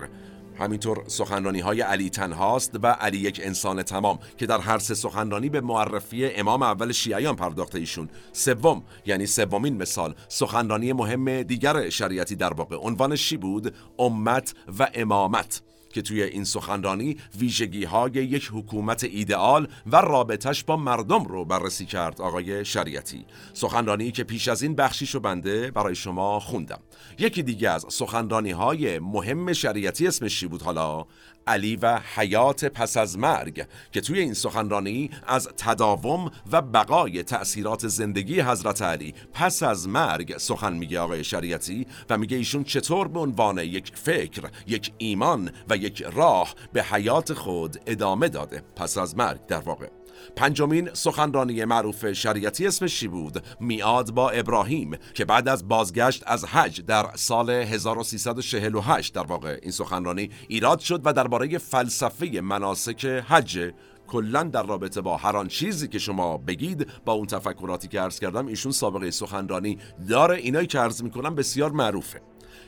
[0.60, 5.50] همینطور سخنرانی های علی تنهاست و علی یک انسان تمام که در هر سه سخنرانی
[5.50, 8.10] به معرفی امام اول شیعیان پرداخته ایشون.
[8.32, 12.76] سوم یعنی سومین مثال سخنرانی مهم دیگر شریعتی در واقع.
[12.76, 15.62] عنوانش چی بود؟ امت و امامت.
[15.95, 21.86] که توی این سخنرانی ویژگی های یک حکومت ایدئال و رابطش با مردم رو بررسی
[21.86, 23.25] کرد آقای شریعتی.
[23.53, 26.79] سخنرانی که پیش از این بخشیشو بنده برای شما خوندم.
[27.19, 31.05] یکی دیگه از سخنرانی های مهم شریعتی اسمش چی بود حالا؟
[31.47, 37.88] علی و حیات پس از مرگ که توی این سخنرانی از تداوم و بقای تأثیرات
[37.88, 43.19] زندگی حضرت علی پس از مرگ سخن میگه آقای شریعتی و میگه ایشون چطور به
[43.19, 49.17] عنوان یک فکر، یک ایمان و یک راه به حیات خود ادامه داده پس از
[49.17, 49.88] مرگ در واقع.
[50.36, 56.45] پنجمین سخنرانی معروف شریعتی اسمش چی بود؟ میاد با ابراهیم که بعد از بازگشت از
[56.45, 63.71] حج در سال 1348 در واقع این سخنرانی ایراد شد و درباره فلسفه مناسک حج
[64.08, 68.19] کلا در رابطه با هر آن چیزی که شما بگید با اون تفکراتی که عرض
[68.19, 69.78] کردم ایشون سابقه سخنرانی
[70.10, 72.21] داره اینایی که عرض می‌کنم بسیار معروفه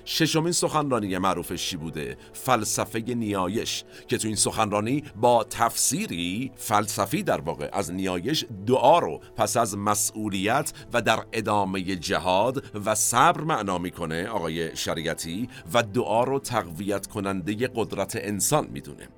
[0.09, 7.41] ششمین سخنرانی معروفش چی بوده فلسفه نیایش که تو این سخنرانی با تفسیری فلسفی در
[7.41, 13.77] واقع از نیایش دعا رو پس از مسئولیت و در ادامه جهاد و صبر معنا
[13.77, 19.09] می‌کنه آقای شریعتی و دعا رو تقویت کننده قدرت انسان می‌دونه.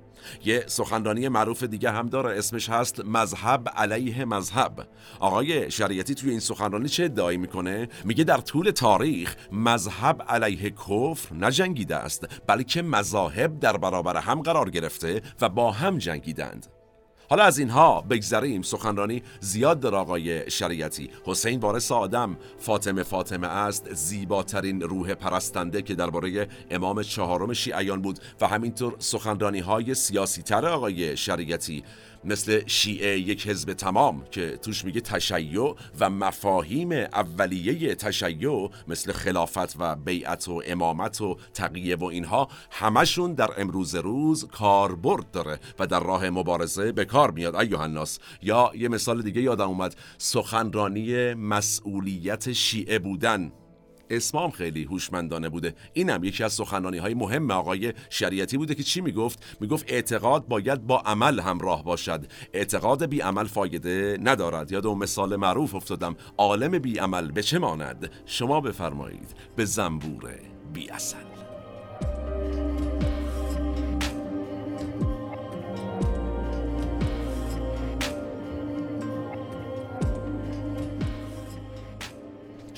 [0.44, 4.88] یه سخنرانی معروف دیگه هم داره اسمش هست مذهب علیه مذهب.
[5.20, 11.34] آقای شریعتی توی این سخنرانی چه ادعایی می‌کنه؟ میگه در طول تاریخ مذهب علیه کفر
[11.34, 16.79] نجنگیده است بلکه مذاهب در برابر هم قرار گرفته و با هم جنگیدند.
[17.30, 18.62] حالا از اینها بگذریم.
[18.62, 21.10] سخنرانی زیاد در آقای شریعتی.
[21.24, 22.36] حسین وارث آدم.
[22.58, 23.94] فاطمه فاطمه است.
[23.94, 28.18] زیباترین روح پرستنده که درباره امام چهارم شیعیان بود.
[28.40, 31.84] و همینطور سخنرانی های سیاسی تر آقای شریعتی.
[32.24, 39.76] مثل شیعه یک حزب تمام که توش میگه تشیع و مفاهیم اولیه تشیع مثل خلافت
[39.78, 45.86] و بیعت و امامت و تقیه و اینها همشون در امروز روز کاربرد داره و
[45.86, 47.56] در راه مبارزه به کار میاد.
[47.56, 53.52] ایوه الناس یا یه مثال دیگه یادم اومد سخنرانی مسئولیت شیعه بودن.
[54.10, 55.74] اسمام خیلی هوشمندانه بوده.
[55.92, 60.86] اینم یکی از سخنرانی های مهم آقای شریعتی بوده که چی می‌گفت؟ می‌گفت اعتقاد باید
[60.86, 62.26] با عمل همراه باشد.
[62.52, 64.72] اعتقاد بی عمل فایده ندارد.
[64.72, 66.16] یاد اون مثال معروف افتادم.
[66.38, 69.34] عالم بی عمل به چه ماند؟ شما بفرمایید.
[69.56, 70.30] به زنبور
[70.72, 71.16] بی اصل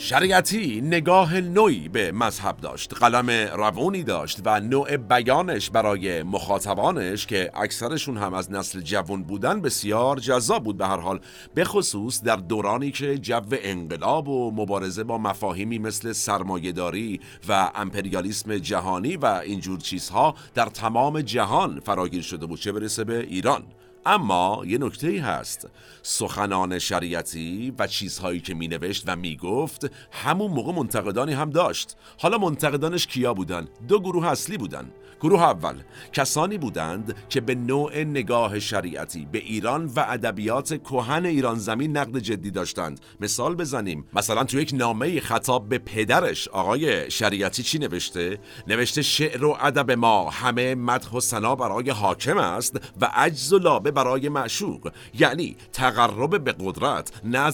[0.05, 7.51] شریعتی نگاه نوعی به مذهب داشت قلم روونی داشت و نوع بیانش برای مخاطبانش که
[7.55, 11.21] اکثرشون هم از نسل جوان بودن بسیار جذاب بود به هر حال
[11.55, 18.59] به خصوص در دورانی که جو انقلاب و مبارزه با مفاهیمی مثل سرمایهداری و امپریالیسم
[18.59, 23.63] جهانی و اینجور چیزها در تمام جهان فراگیر شده بود چه برسه به ایران.
[24.07, 25.69] اما یه نکته ای هست.
[26.03, 31.97] سخنان شریعتی و چیزهایی که می نوشت و می گفت همون موقع منتقدانی هم داشت.
[32.19, 34.93] حالا منتقدانش کیا بودن؟ دو گروه اصلی بودن.
[35.21, 35.75] گروه اول
[36.13, 42.19] کسانی بودند که به نوع نگاه شریعتی به ایران و ادبیات کهن ایران زمین نقد
[42.19, 43.01] جدی داشتند.
[43.21, 44.05] مثال بزنیم.
[44.13, 49.91] مثلا تو یک نامه خطاب به پدرش آقای شریعتی چی نوشته؟ نوشته شعر و ادب
[49.91, 55.57] ما همه مدح و ثنا برای حاکم است و عجز و لابه برای معشوق یعنی
[55.73, 57.53] تقرب به قدرت نه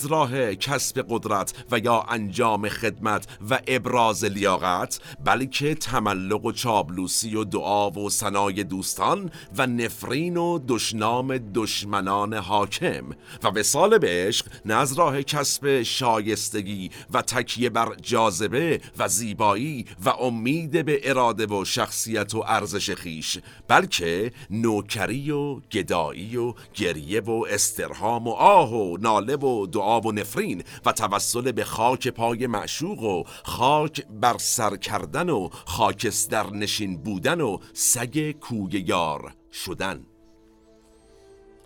[0.56, 7.90] کسب قدرت و یا انجام خدمت و ابراز لیاقت بلکه تملق و چابلوسی و دعا
[7.90, 13.04] و سنای دوستان و نفرین و دشنام دشمنان حاکم.
[13.44, 20.84] و سال به عشق نه کسب شایستگی و تکیه بر جاذبه و زیبایی و امید
[20.84, 26.27] به اراده و شخصیت و ارزش خیش بلکه نوکری و گدایی.
[26.36, 31.64] و گریه و استرهام و آه و ناله و دعا و نفرین و توسل به
[31.64, 38.84] خاک پای معشوق و خاک بر سر کردن و خاکستر نشین بودن و سگ کوی
[38.86, 40.07] یار شدن.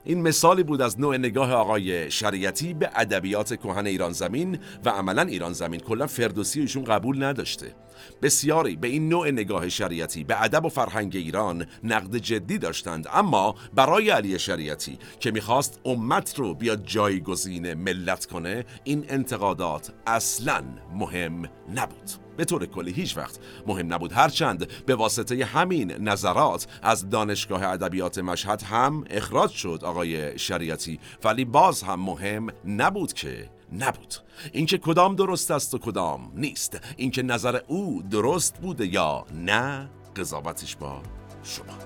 [0.04, 5.22] این مثالی بود از نوع نگاه آقای شریعتی به ادبیات کهن ایران زمین و عملا
[5.22, 5.80] ایران زمین.
[5.80, 7.74] کلا فردوسی ایشون قبول نداشته.
[8.22, 13.06] بسیاری به این نوع نگاه شریعتی به ادب و فرهنگ ایران نقد جدی داشتند.
[13.12, 20.62] اما برای علی شریعتی که می‌خواست امت رو بیاد جایگزین ملت کنه این انتقادات اصلا
[20.94, 21.42] مهم
[21.74, 22.21] نبود.
[22.36, 23.38] به طور کلی هیچ وقت.
[23.66, 30.38] مهم نبود هرچند به واسطه همین نظرات از دانشگاه ادبیات مشهد هم اخراج شد آقای
[30.38, 31.00] شریعتی.
[31.24, 34.14] ولی باز هم مهم نبود که نبود.
[34.52, 36.80] اینکه کدام درست است و کدام نیست.
[36.96, 41.02] اینکه نظر او درست بوده یا نه قضاوتش با
[41.42, 41.78] شما.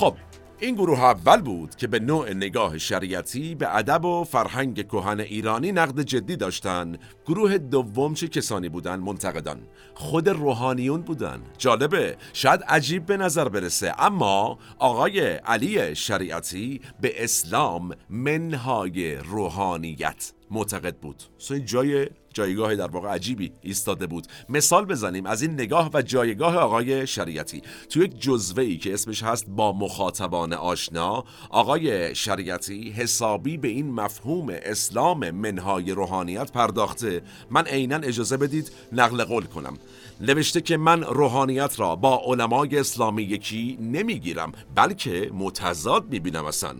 [0.00, 0.16] خب
[0.58, 5.72] این گروه اول بود که به نوع نگاه شریعتی به ادب و فرهنگ کهن ایرانی
[5.72, 9.60] نقد جدی داشتند گروه دوم چه کسانی بودن؟ منتقدان.
[9.94, 11.42] خود روحانیون بودن.
[11.58, 13.94] جالبه شاید عجیب به نظر برسه.
[13.98, 20.32] اما آقای علی شریعتی به اسلام منهای روحانیت.
[20.50, 21.22] معتقد بود.
[21.50, 24.26] این جای جایگاه در واقع عجیبی ایستاده بود.
[24.48, 27.62] مثال بزنیم از این نگاه و جایگاه آقای شریعتی.
[27.90, 33.90] تو یک جزوه ای که اسمش هست با مخاطبان آشنا آقای شریعتی حسابی به این
[33.90, 37.22] مفهوم اسلام منهای روحانیت پرداخته.
[37.50, 39.78] من عینا اجازه بدید نقل قول کنم.
[40.20, 46.76] نوشته که من روحانیت را با علمای اسلامی یکی نمی‌گیرم بلکه متضاد می‌بینم اصلا.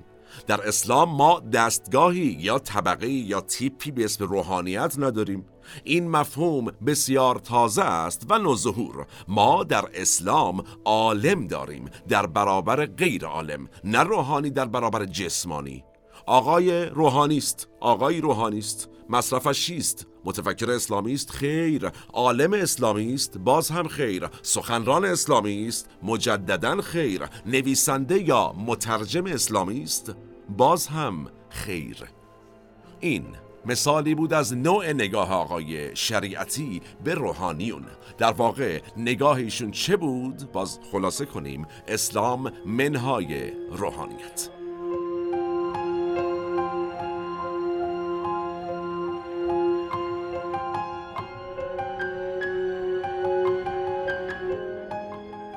[0.50, 5.46] در اسلام ما دستگاهی یا طبقه یا تیپی به اسم روحانیت نداریم.
[5.84, 13.24] این مفهوم بسیار تازه است و نوظهور ما در اسلام عالم داریم در برابر غیر
[13.24, 15.84] عالم نه روحانی در برابر جسمانی.
[16.26, 23.38] آقای روحانی است آقای روحانی است مصرفش چیست؟ متفکر اسلامی است خیر عالم اسلامی است
[23.38, 30.14] باز هم خیر سخنران اسلامی است مجددا خیر نویسنده یا مترجم اسلامی است
[30.56, 32.04] باز هم خیر.
[33.00, 33.24] این
[33.66, 37.82] مثالی بود از نوع نگاه آقای شریعتی به روحانیون.
[38.18, 41.66] در واقع نگاهشون چه بود؟ باز خلاصه کنیم.
[41.88, 44.59] اسلام منهای روحانیت.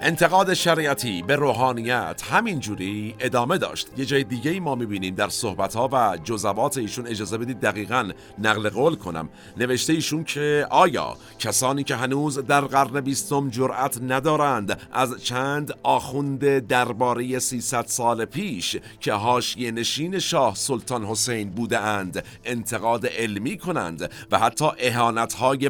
[0.06, 3.88] انتقاد شریعتی به روحانیت همینجوری ادامه داشت.
[3.98, 8.10] یه جای دیگه ای ما می‌بینیم در صحبت ها و جزوات ایشون اجازه بدید دقیقا
[8.40, 9.30] نقل قول کنم.
[9.58, 16.68] نوشته ایشون که آیا کسانی که هنوز در قرن بیستم جرأت ندارند از چند آخوند
[16.68, 24.12] درباره 300 سال پیش که حاشیه نشین شاه سلطان حسین بوده اند انتقاد علمی کنند
[24.32, 25.70] و حتی اهانت های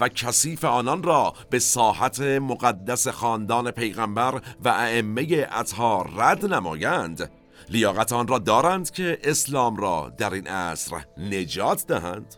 [0.00, 7.30] و کثیف آنان را به ساحت مقدس خاندان خاندان پیغمبر و ائمه اطهار رد نمایند.
[7.68, 12.34] لیاقت آن را دارند که اسلام را در این عصر نجات دهند.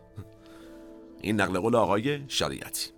[1.20, 2.90] این نقل قول آقای شریعتی.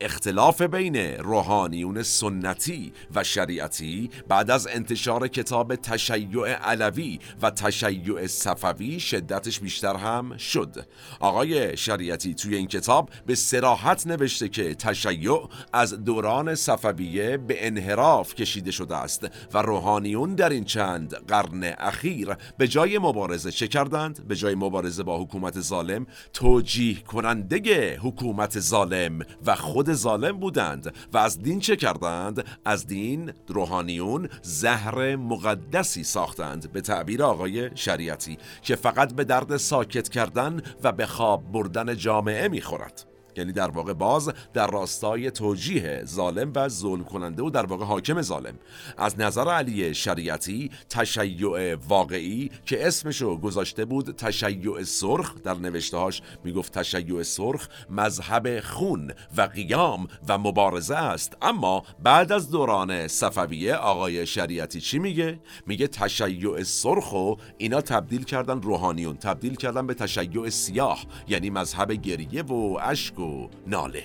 [0.00, 9.00] اختلاف بین روحانیون سنتی و شریعتی بعد از انتشار کتاب تشیع علوی و تشیع صفوی
[9.00, 10.86] شدتش بیشتر هم شد
[11.20, 18.34] آقای شریعتی توی این کتاب به سراحت نوشته که تشیع از دوران صفویه به انحراف
[18.34, 24.28] کشیده شده است و روحانیون در این چند قرن اخیر به جای مبارزه چه کردند؟
[24.28, 31.18] به جای مبارزه با حکومت ظالم توجیه کننده حکومت ظالم و خود ظالم بودند و
[31.18, 38.76] از دین چه کردند؟ از دین روحانیون زهر مقدسی ساختند به تعبیر آقای شریعتی که
[38.76, 44.32] فقط به درد ساکت کردن و به خواب بردن جامعه می‌خورد یعنی در واقع باز
[44.54, 48.54] در راستای توجیه ظالم و ظلم کننده و در واقع حاکم ظالم.
[48.96, 56.78] از نظر علی شریعتی تشیع واقعی که اسمشو گذاشته بود تشیع سرخ در نوشتهاش می‌گفت
[56.78, 61.36] تشیع سرخ مذهب خون و قیام و مبارزه است.
[61.42, 68.24] اما بعد از دوران صفویه آقای شریعتی چی میگه؟ میگه تشیع سرخ و اینا تبدیل
[68.24, 73.25] کردن روحانیون تبدیل کردن به تشیع سیاه یعنی مذهب گریه و اشک و
[73.66, 74.04] ناله.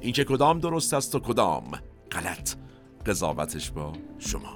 [0.00, 1.64] اینکه کدام درست است و کدام
[2.12, 2.54] غلط.
[3.06, 4.54] قضاوتش با شما.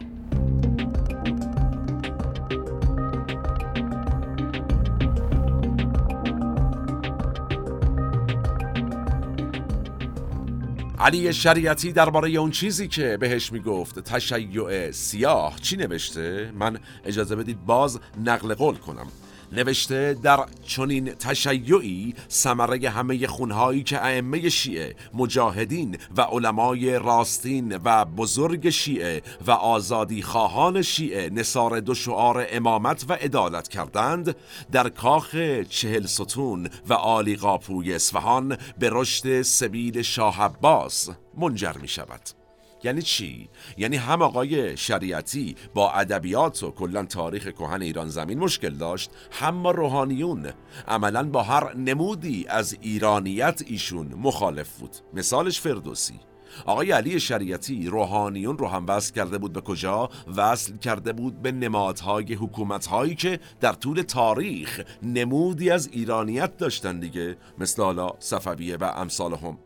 [10.99, 17.65] علی شریعتی درباره اون چیزی که بهش می‌گفت تشیع سیاه چی نوشته؟ من اجازه بدید
[17.67, 19.07] باز نقل قول کنم.
[19.53, 28.05] نوشته در چنین تشیعی سمره همه خونهایی که ائمه شیعه مجاهدین و علمای راستین و
[28.05, 34.37] بزرگ شیعه و آزادی خواهان شیعه نصار دو شعار امامت و عدالت کردند
[34.73, 35.37] در کاخ
[35.69, 42.42] چهل ستون و آلی قاپوی اصفهان به رشد سبیل شاه عباس منجر می شود
[42.85, 48.75] یعنی چی؟ یعنی هم آقای شریعتی با ادبیات و کلا تاریخ کهن ایران زمین مشکل
[48.75, 50.53] داشت هم روحانیون.
[50.89, 54.97] عملا با هر نمودی از ایرانیت ایشون مخالف بود.
[55.15, 56.21] مثالش فردوسی.
[56.67, 61.53] آقای علی شریعتی روحانیون رو هم وصل کرده بود به کجا؟ وصل کرده بود به
[61.53, 67.37] نمادهای حکومتهایی که در طول تاریخ نمودی از ایرانیت داشتن دیگه.
[67.59, 69.59] مثل حالا صفویه و امثالهم.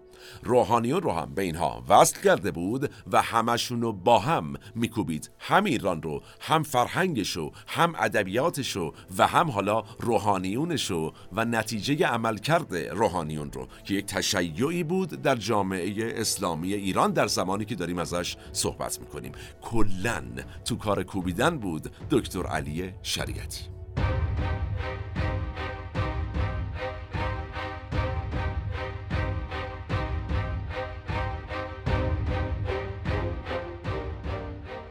[0.42, 5.30] روحانیون رو هم به اینها وصل کرده بود و همشون رو با هم میکوبید.
[5.38, 12.90] هم ایران رو هم فرهنگشو هم ادبیاتشو و هم حالا روحانیونشو و نتیجه عمل کرده
[12.92, 18.36] روحانیون رو که یک تشیعی بود در جامعه اسلامی ایران در زمانی که داریم ازش
[18.52, 19.32] صحبت می‌کنیم.
[19.62, 20.22] کلا
[20.64, 23.64] تو کار کوبیدن بود دکتر علی شریعتی.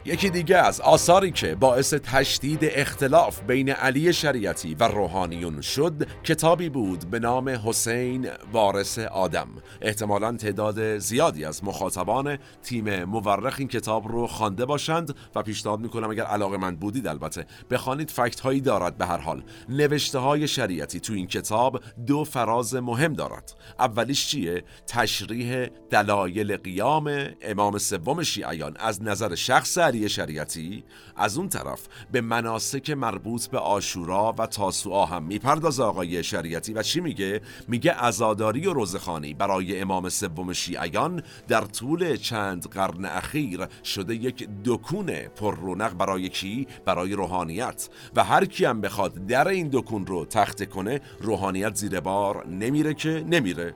[0.06, 6.68] یکی دیگه از آثاری که باعث تشدید اختلاف بین علی شریعتی و روحانیون شد کتابی
[6.68, 9.48] بود به نام حسین وارث آدم.
[9.82, 16.10] احتمالا تعداد زیادی از مخاطبان تیم مورخ این کتاب رو خوانده باشند و پیشنهاد می‌کنم
[16.10, 19.42] اگر علاقه من بودید البته بخوانید فکت هایی دارد به هر حال.
[19.68, 23.54] نوشته های شریعتی تو این کتاب دو فراز مهم دارد.
[23.78, 30.84] اولیش چیه؟ تشریح دلایل قیام امام سوم شیعیان از نظر شخص شریعتی؟
[31.16, 36.82] از اون طرف به مناسک مربوط به آشورا و تاسوعا هم می‌پردازه آقای شریعتی و
[36.82, 43.66] چی میگه؟ میگه عزاداری و روزخانی برای امام سوم شیعیان در طول چند قرن اخیر
[43.84, 47.88] شده یک دکون پر رونق برای کی؟ برای روحانیت.
[48.16, 52.94] و هر کی هم بخواد در این دکون رو تخته کنه روحانیت زیر بار نمیره
[52.94, 53.74] که نمیره.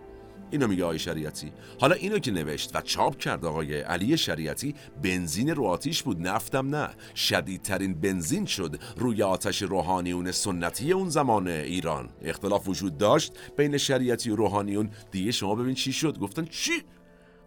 [0.50, 1.52] اینو میگه آقای شریعتی.
[1.80, 6.74] حالا اینو که نوشت و چاپ کرد آقای علی شریعتی بنزین رو آتیش بود نفتم
[6.74, 6.88] نه.
[7.14, 12.08] شدیدترین بنزین شد روی آتش روحانیون سنتی اون زمان ایران.
[12.22, 14.90] اختلاف وجود داشت بین شریعتی و روحانیون.
[15.10, 16.18] دیگه شما ببین چی شد.
[16.18, 16.72] گفتن چی؟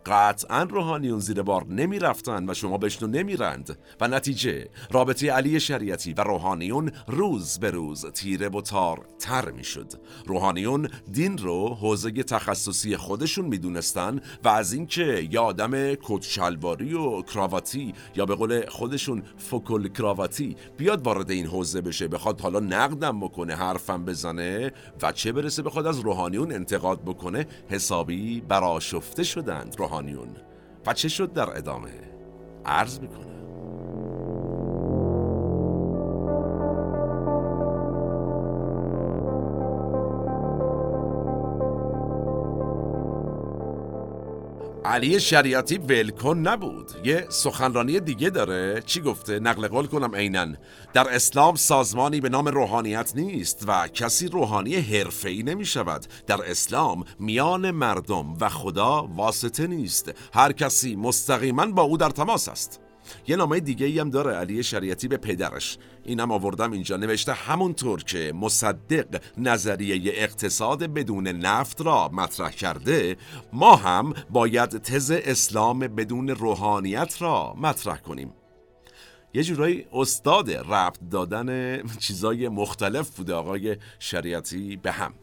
[0.05, 3.77] قطعا روحانیون زیر بار نمی رفتن و شما بهشون نمیرند.
[4.01, 9.63] و نتیجه رابطه علی شریعتی و روحانیون روز به روز تیره و تار تر می
[9.63, 9.93] شد
[10.25, 17.93] روحانیون دین رو حوزه تخصصی خودشون می‌دونستن و از اینکه یه آدم کتشلواری و کراواتی
[18.15, 23.55] یا به قول خودشون فکل کراواتی بیاد وارد این حوزه بشه بخواد حالا نقدم بکنه
[23.55, 29.75] حرفم بزنه و چه برسه بخواد از روحانیون انتقاد بکنه حسابی براشفته شدند.
[29.77, 29.92] روحانیون
[30.85, 31.91] و چه شد در ادامه؟
[32.65, 33.33] عرض می‌کنه
[44.85, 46.91] علی شریعتی ولکن نبود.
[47.03, 48.83] یه سخنرانی دیگه داره.
[48.85, 50.47] چی گفته؟ نقل قول کنم عینا.
[50.93, 57.03] در اسلام سازمانی به نام روحانیت نیست و کسی روحانی حرفه‌ای نمی شود در اسلام
[57.19, 60.11] میان مردم و خدا واسطه نیست.
[60.33, 62.79] هر کسی مستقیما با او در تماس است.
[63.27, 65.77] یه نامه دیگه ای هم داره علی شریعتی به پدرش.
[66.05, 66.97] اینم آوردم اینجا.
[66.97, 73.17] نوشته همونطور که مصدق نظریه اقتصاد بدون نفت را مطرح کرده
[73.53, 78.33] ما هم باید تز اسلام بدون روحانیت را مطرح کنیم.
[79.33, 85.13] یه جورایی استاد ربط دادن چیزای مختلف بوده آقای شریعتی به هم.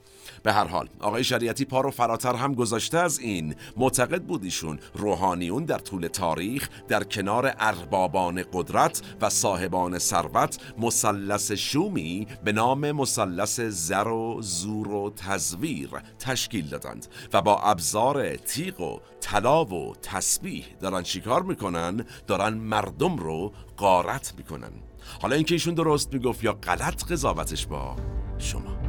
[0.43, 3.55] به هر حال آقای شریعتی پا رو فراتر هم گذاشته از این.
[3.77, 11.53] معتقد بود ایشون روحانیون در طول تاریخ در کنار اربابان قدرت و صاحبان ثروت مثلث
[11.53, 18.81] شومی به نام مثلث زر و زور و تزویر تشکیل دادند و با ابزار تیغ
[18.81, 24.73] و طلا و تسبیح دارن چیکار می‌کنن؟ دارن مردم رو قارت می‌کنن.
[25.23, 27.97] حالا اینکه ایشون درست می‌گفت یا غلط قضاوتش با
[28.39, 28.80] شما.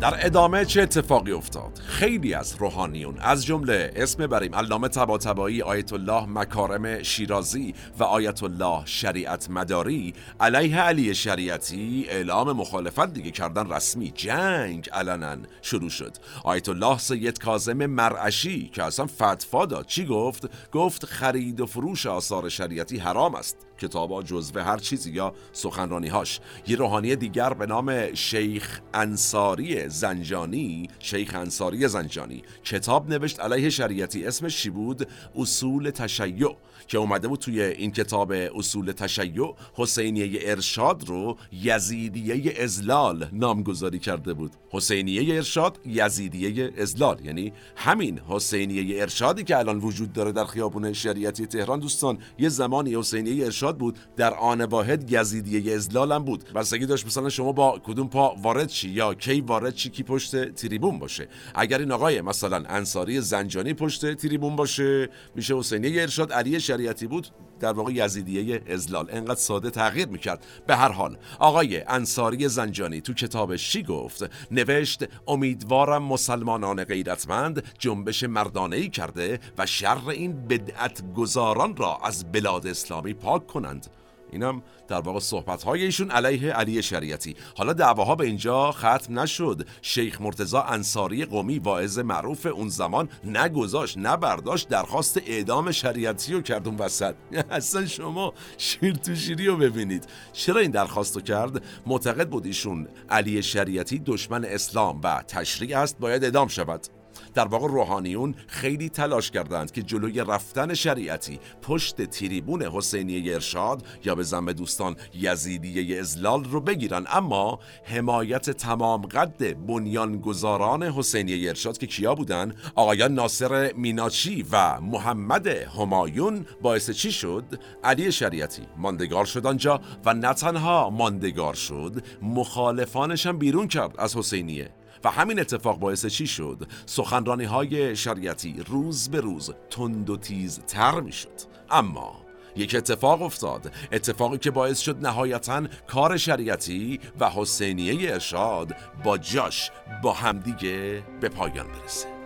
[0.00, 5.92] در ادامه چه اتفاقی افتاد؟ خیلی از روحانیون از جمله اسم بریم علامه طباطبایی آیت
[5.92, 13.72] الله مکارم شیرازی و آیت الله شریعت مداری علیه علی شریعتی اعلام مخالفت دیگه کردن
[13.72, 16.16] رسمی جنگ علنا شروع شد.
[16.44, 19.86] آیت الله سید کاظم مرعشی که اصلا فتوا داد.
[19.86, 23.67] چی گفت؟ گفت خرید و فروش آثار شریعتی حرام است.
[23.78, 30.88] کتابا جزوه هر چیزی یا سخنرانی هاش یه روحانی دیگر به نام شیخ انصاری زنجانی
[30.98, 32.42] شیخ انصاری زنجانی.
[32.64, 36.56] کتاب نوشت علیه شریعتی اسمش چی بود؟ اصول تشیع.
[36.88, 44.34] که اومده بود توی این کتاب اصول تشیع حسینیه ارشاد رو یزیدیه ازلال نامگذاری کرده
[44.34, 44.52] بود.
[44.70, 51.46] حسینیه ارشاد یزیدیه ازلال یعنی همین حسینیه ارشادی که الان وجود داره در خیابون شریعتی
[51.46, 51.80] تهران.
[51.80, 56.44] دوستان یه زمانی حسینیه ارشاد بود در آن واحد یزیدیه ازلال هم بود.
[56.44, 60.54] بستگی داشت مثلا شما با کدوم پا وارد چی یا کی وارد چی کی پشت
[60.54, 61.28] تریبون باشه.
[61.54, 67.28] اگر این آقای مثلا انصاری زنجانی پشت تریبون باشه میشه حسینیه ارشاد علی شریعتی بود
[67.60, 69.08] در واقع یزیدیه ازلال.
[69.10, 70.46] انقدر ساده تغییر می‌کرد.
[70.66, 78.24] به هر حال آقای انصاری زنجانی تو کتابش چی گفت؟ نوشت امیدوارم مسلمانان غیرتمند جنبش
[78.24, 83.86] مردانه کرده و شر این بدعت گذاران را از بلاد اسلامی پاک کنند.
[84.32, 87.36] اینم در واقع صحبت های ایشون علیه علی شریعتی.
[87.56, 89.66] حالا دعواها به اینجا ختم نشد.
[89.82, 96.68] شیخ مرتزا انصاری قومی واعظ معروف اون زمان نگذاشت نبرداشت درخواست اعدام شریعتی رو کرد
[96.68, 97.14] اون وسط.
[97.50, 100.06] اصلا شما شیر تو شیری رو ببینید.
[100.32, 105.98] چرا این درخواست رو کرد؟ معتقد بود ایشون علی شریعتی دشمن اسلام و تشریع است
[105.98, 106.97] باید اعدام شود.
[107.34, 114.14] در واقع روحانیون خیلی تلاش کردند که جلوی رفتن شریعتی پشت تریبون حسینی ارشاد یا
[114.14, 117.06] به زم دوستان یزیدیه ازلال رو بگیرن.
[117.12, 125.46] اما حمایت تمام قد بنیانگذاران حسینی ارشاد که کیا بودن؟ آقایان ناصر میناچی و محمد
[125.46, 126.46] همایون.
[126.62, 127.44] باعث چی شد؟
[127.84, 134.16] علی شریعتی ماندگار شد آنجا و نه تنها ماندگار شد مخالفانش هم بیرون کرد از
[134.16, 134.70] حسینیه
[135.04, 140.60] و همین اتفاق باعث چی شد؟ سخنرانی های شریعتی روز به روز تند و تیز
[140.66, 141.28] تر می شد
[141.70, 143.72] اما یک اتفاق افتاد.
[143.92, 149.70] اتفاقی که باعث شد نهایتا کار شریعتی و حسینیه ارشاد با جاش
[150.02, 152.17] با همدیگه به پایان برسه.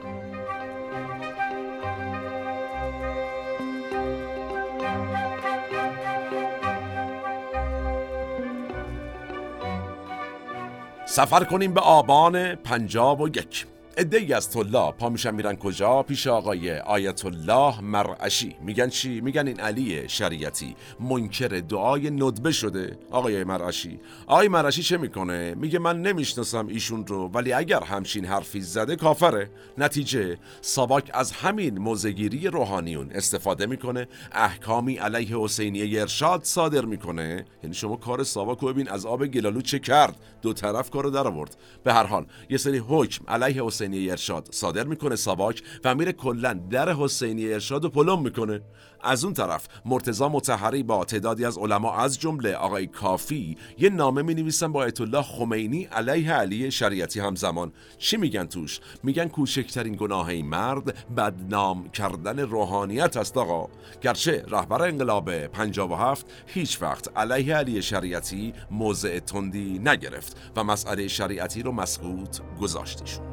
[11.13, 13.67] سفر کنیم به آبان پنجاب و یک
[13.97, 18.57] ای از طلا پا میشن میرن کجا؟ پیش آقای آیت الله مرعشی.
[18.61, 22.99] میگن چی؟ میگن این علی شریعتی منکر دعای ندبه شده.
[23.11, 24.01] آقای مرعشی.
[24.27, 29.51] آقای مرعشی چه می‌کنه؟ میگه من نمی‌شناسم ایشون رو ولی اگر همچین حرفی زده کافره.
[29.79, 34.09] نتیجه ساواک از همین موزگیری روحانیون استفاده می‌کنه.
[34.33, 37.45] احکامی علیه حسینیه ارشاد صادر می‌کنه.
[37.63, 40.17] یعنی شما کار ساواک رو ببین از آب گلالو چه کرد.
[40.43, 44.49] دو طرف کارو در آورد به هر حال یه سری حکم علیه حسینی ارشاد.
[44.51, 48.61] صادر می‌کنه ساواک و میره کلا در حسینی ارشاد و پلم می‌کنه.
[49.05, 54.23] از اون طرف مرتضا متحری با تعدادی از علما از جمله آقای کافی یه نامه
[54.23, 57.73] می نویسن با آیت الله خمینی علیه علی شریعتی همزمان.
[57.99, 63.69] چی میگن توش؟ میگن کوچکترین گناه این مرد بدنام کردن روحانیت است آقا.
[64.01, 71.63] گرچه رهبر انقلاب 57 هیچ وقت علیه علی شریعتی موضع تندی نگرفت و مسئله شریعتی
[71.63, 73.32] رو مسقوط گذاشتشون.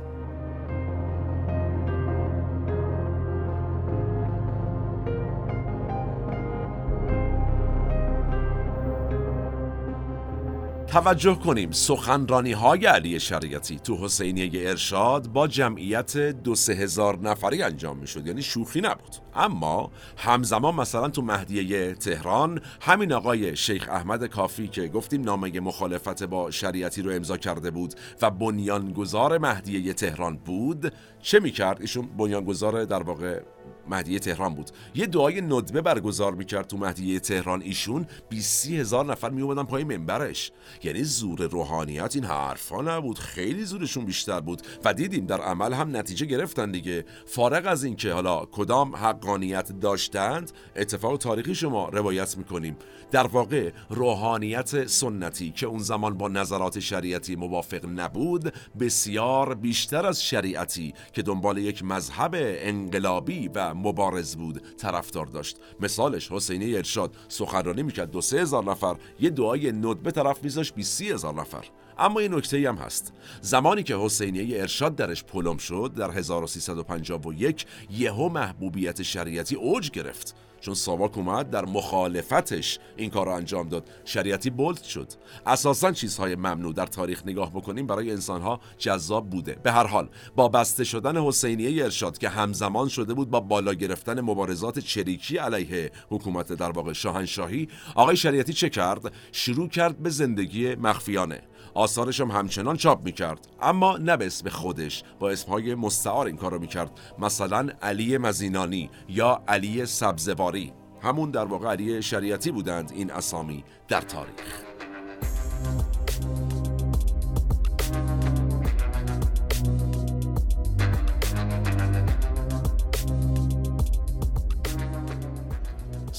[10.92, 11.72] توجه کنیم.
[11.72, 18.08] سخنرانی های علی شریعتی تو حسینیه ارشاد با جمعیت دو سه هزار نفری انجام می
[18.08, 19.16] شد یعنی شوخی نبود.
[19.36, 26.24] اما همزمان مثلا تو مهدیه تهران همین آقای شیخ احمد کافی که گفتیم نامه مخالفت
[26.24, 32.86] با شریعتی رو امضا کرده بود و بنیانگذار مهدیه تهران بود چه می‌کرد؟ ایشون بنیانگذار
[32.86, 33.42] در واقع
[33.90, 34.70] مهدیه تهران بود.
[34.96, 37.62] یه دعای ندبه برگزار می‌کرد تو مهدیه تهران.
[37.62, 40.52] ایشون 20 هزار نفر میومدن پای منبرش.
[40.84, 43.20] یعنی زور روحانیت این حرفا نبود.
[43.20, 44.62] خیلی زورشون بیشتر بود.
[44.86, 47.06] و دیدیم در عمل هم نتیجه گرفتن دیگه.
[47.26, 52.78] فارغ از اینکه حالا کدام حقانیت داشتند اتفاق تاریخی شما روایت می‌کنیم.
[53.12, 60.24] در واقع روحانیت سنتی که اون زمان با نظرات شریعتی موافق نبود بسیار بیشتر از
[60.24, 64.62] شریعتی که دنبال یک مذهب انقلابی و مبارز بود.
[64.78, 65.58] طرفدار داشت.
[65.80, 67.16] مثالش حسینی ارشاد.
[67.28, 68.12] سخنرانی می‌کرد.
[68.12, 68.96] دو سه هزار نفر.
[69.20, 70.76] یه دعای ندبه طرف میذاشت.
[70.76, 71.66] بی سی هزار نفر.
[71.98, 73.14] اما یه نکته هم هست.
[73.42, 80.36] زمانی که حسینیه ارشاد درش پلم شد در 1351 یهو محبوبیت شریعتی اوج گرفت.
[80.62, 83.90] چون ساواک اومد در مخالفتش این کار رو انجام داد.
[84.06, 85.08] شریعتی بولد شد.
[85.46, 89.58] اساسا چیزهای ممنوع در تاریخ نگاه بکنیم برای انسانها جذاب بوده.
[89.64, 94.22] به هر حال با بسته شدن حسینیه ارشاد که همزمان شده بود با بالا گرفتن
[94.22, 100.76] مبارزات چریکی علیه حکومت در واقع شاهنشاهی آقای شریعتی چه کرد؟ شروع کرد به زندگی
[100.76, 101.42] مخفیانه.
[101.74, 103.48] آثارش هم همچنان چاپ می‌کرد.
[103.62, 106.92] اما نه به اسم خودش با اسمهای مستعار این کارو می‌کرد.
[107.20, 110.74] مثلا علی مزینانی یا علی سبزواری.
[111.02, 114.64] همون در واقع علی شریعتی بودند این اسامی در تاریخ.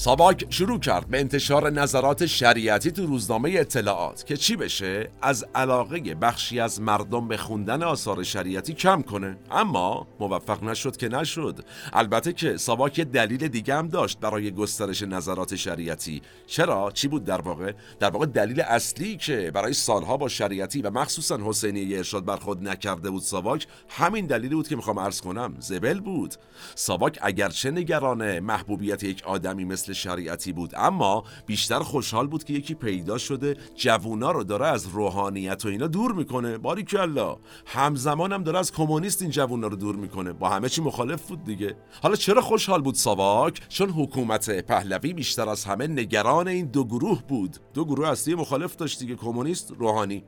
[0.01, 5.99] ساواک شروع کرد به انتشار نظرات شریعتی تو روزنامه اطلاعات که چی بشه؟ از علاقه
[5.99, 9.37] بخشی از مردم به خوندن آثار شریعتی کم کنه.
[9.51, 11.65] اما موفق نشد که نشد.
[11.93, 16.21] البته که ساواک دلیل دیگه هم داشت برای گسترش نظرات شریعتی.
[16.47, 20.91] چرا؟ چی بود در واقع؟ در واقع دلیل اصلی که برای سالها با شریعتی و
[20.91, 25.55] مخصوصا حسینی ارشاد بر خود نکرده بود ساواک همین دلیلی بود که می‌خوام عرض کنم.
[25.59, 26.35] زبل بود.
[26.75, 30.71] ساواک اگرچه نگران محبوبیت یک آدمی مثل شریعتی بود.
[30.75, 35.87] اما بیشتر خوشحال بود که یکی پیدا شده جوونا رو داره از روحانیت و اینا
[35.87, 36.57] دور می‌کنه.
[36.57, 37.37] باری کلا.
[37.65, 40.33] همزمان هم داره از کمونیست این جوونا رو دور می‌کنه.
[40.33, 41.75] با همه چی مخالف بود دیگه.
[42.03, 47.23] حالا چرا خوشحال بود ساواک؟ چون حکومت پهلوی بیشتر از همه نگران این دو گروه
[47.23, 47.57] بود.
[47.73, 50.23] دو گروه اصلی مخالف داشت دیگه کمونیست روحانی.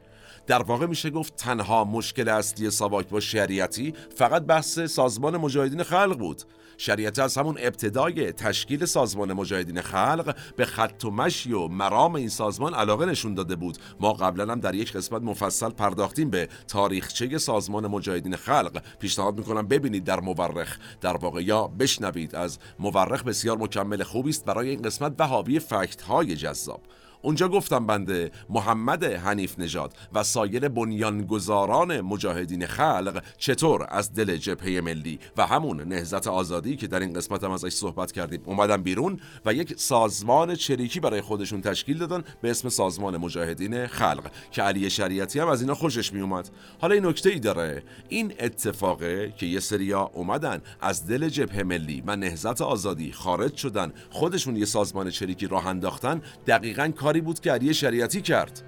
[0.47, 6.17] در واقع میشه گفت تنها مشکل اصلی ساواک با شریعتی فقط بحث سازمان مجاهدین خلق
[6.17, 6.41] بود.
[6.77, 12.29] شریعتی از همون ابتدای تشکیل سازمان مجاهدین خلق به خط و مشی و مرام این
[12.29, 13.77] سازمان علاقه نشون داده بود.
[13.99, 18.81] ما قبلا هم در یک قسمت مفصل پرداختیم به تاریخچه سازمان مجاهدین خلق.
[18.99, 20.77] پیشنهاد می‌کنم ببینید در مورخ.
[21.01, 25.59] در واقع یا بشنوید از مورخ بسیار مکمل خوبی است برای این قسمت و حاوی
[25.59, 26.81] فکت های جذاب.
[27.23, 34.81] اونجا گفتم بنده محمد حنیف نژاد و سایر بنیانگذاران مجاهدین خلق چطور از دل جبهه
[34.81, 39.19] ملی و همون نهزت آزادی که در این قسمت هم ازش صحبت کردیم اومدن بیرون
[39.45, 44.89] و یک سازمان چریکی برای خودشون تشکیل دادن به اسم سازمان مجاهدین خلق که علی
[44.89, 46.49] شریعتی هم از اینا خوشش می اومد
[46.81, 47.83] حالا این نکته ای داره.
[48.09, 53.93] این اتفاقه که یه سریا اومدن از دل جبهه ملی و نهزت آزادی خارج شدن
[54.09, 58.63] خودشون یه سازمان چریکی راه انداختن دقیقا کار کاری بود که علی شریعتی کرد.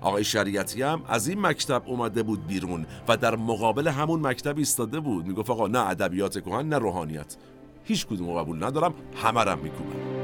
[0.00, 5.00] آقای شریعتی هم از این مکتب اومده بود بیرون و در مقابل همون مکتب ایستاده
[5.00, 5.26] بود.
[5.26, 7.36] می‌گفت آقا نه ادبیات کهن نه روحانیت.
[7.84, 10.19] هیچ کدوم قبول ندارم همه رم میکوبم.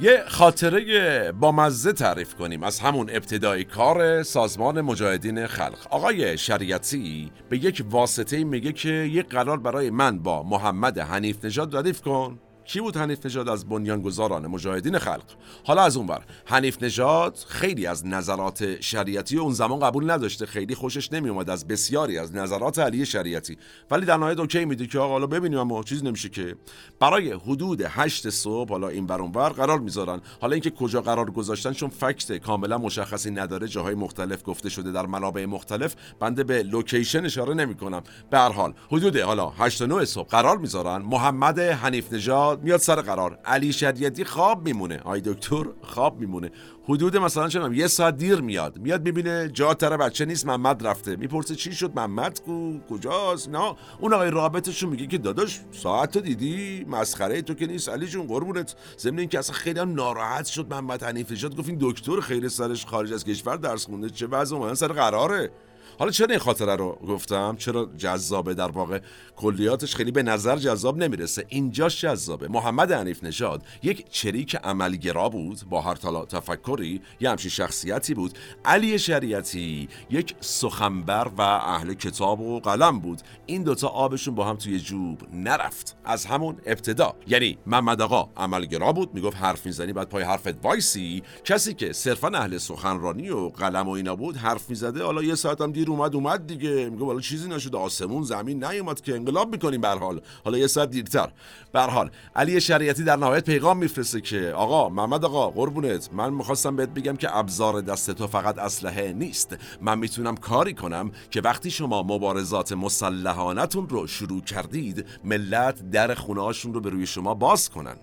[0.00, 2.62] یه خاطره با مزه تعریف کنیم.
[2.62, 5.86] از همون ابتدای کار سازمان مجاهدین خلق.
[5.90, 11.76] آقای شریعتی به یک واسطه میگه که یک قرار برای من با محمد حنیف نژاد
[11.76, 12.38] ردیف کن.
[12.64, 15.24] کی بود حنیف نژاد از بنیانگذاران مجاهدین خلق؟
[15.64, 20.46] حالا از اون بر حنیف نژاد خیلی از نظرات شریعتی اون زمان قبول نداشته.
[20.46, 23.56] خیلی خوشش نمی از بسیاری از نظرات علی شریعتی.
[23.90, 26.56] ولی در نهایت OK میده که آقا حالا ببینیم اما چیزی نمیشه که
[27.00, 30.20] برای حدود هشت صبح حالا این بر بر قرار می‌ذارن.
[30.40, 33.68] حالا اینکه کجا قرار گذاشتن چون fact کاملا مشخصی نداره.
[33.68, 35.94] جاهای مختلف گفته شده در منابع مختلف.
[36.20, 40.28] بنده به location اشاره نمی کنم به هر حال حدود حالا 8 تا 9 صبح
[40.28, 41.02] قرار می‌ذارن.
[41.02, 43.38] محمد حنیف نژاد میاد سر قرار.
[43.44, 45.00] علی شریعتی خواب میمونه.
[45.04, 46.50] آی دکتر خواب میمونه.
[46.88, 48.78] حدود مثلا چنم یه ساعت دیر میاد.
[48.78, 51.16] میاد می‌بینه جا تر بچه نیست محمد رفته.
[51.16, 53.74] می‌پرسه چی شد؟ محمد کو؟ کجاست؟ نه.
[54.00, 57.88] اون آقای رابطشون میگه که داداش ساعت تو دیدی؟ مسخره تو که نیست.
[57.88, 58.74] علی جون قربونت.
[58.98, 61.36] ضمن اینکه اصلا خیلی ناراحت شد محمد حنیفی.
[61.36, 64.10] شد گفت این دکتر خیر سرش خارج از کشور درس خونده.
[64.10, 65.50] چه وضع؟ سر قراره.
[65.98, 69.00] حالا چرا این خاطره رو گفتم؟ چرا جذابه در واقع؟
[69.36, 71.44] کلیاتش خیلی به نظر جذاب نمی‌رسه.
[71.48, 72.48] اینجاش جذابه.
[72.48, 75.94] محمد عنیف نژاد یک چریک عملگرا بود با هر
[76.28, 78.38] تفکری یه همچین شخصیتی بود.
[78.64, 83.20] علی شریعتی یک سخنبر و اهل کتاب و قلم بود.
[83.46, 85.96] این دوتا آبشون با هم توی جوب نرفت.
[86.04, 87.14] از همون ابتدا.
[87.28, 91.22] یعنی محمد آقا عملگرا بود می‌گفت حرف می‌زنی بعد پای حرفت وایسی.
[91.44, 95.60] کسی که صرفا اهل سخنرانی و قلم و اینا بود حرف می‌زده حالا یه ساعت
[95.60, 96.90] هم دیر اومد اومد دیگه.
[96.90, 97.78] میگه والا چیزی نشده.
[97.78, 100.20] آسمون زمین نیومد که انقلاب می‌کنیم به حال.
[100.44, 101.28] حالا یه ساعت دیرتر.
[101.72, 106.08] به حال علی شریعتی در نهایت پیغام میفرسته که آقا محمد آقا قربونت.
[106.12, 109.56] من می‌خواستم بهت بگم که ابزار دست تو فقط اسلحه نیست.
[109.80, 116.52] من می‌تونم کاری کنم که وقتی شما مبارزات مسلحانتون رو شروع کردید ملت در خونه
[116.64, 117.96] رو به روی شما باز کنن.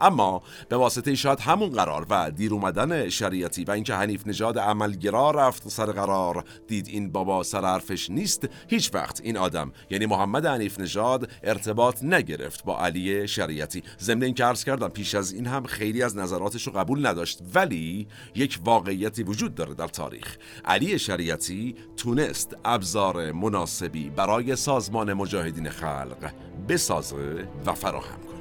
[0.00, 5.30] اما به واسطه شاید همون قرار و دیر اومدن شریعتی و اینکه حنیف نژاد عملگرا
[5.30, 10.46] رفت سر قرار دید این بابا سر حرفش نیست هیچ وقت این آدم یعنی محمد
[10.46, 13.82] حنیف نژاد ارتباط نگرفت با علی شریعتی.
[14.00, 18.08] ضمن اینکه عرض کردم پیش از این هم خیلی از نظراتش رو قبول نداشت ولی
[18.34, 20.36] یک واقعیتی وجود داره در تاریخ.
[20.64, 26.32] علی شریعتی تونست ابزار مناسبی برای سازمان مجاهدین خلق
[26.68, 28.35] بسازه و فراهم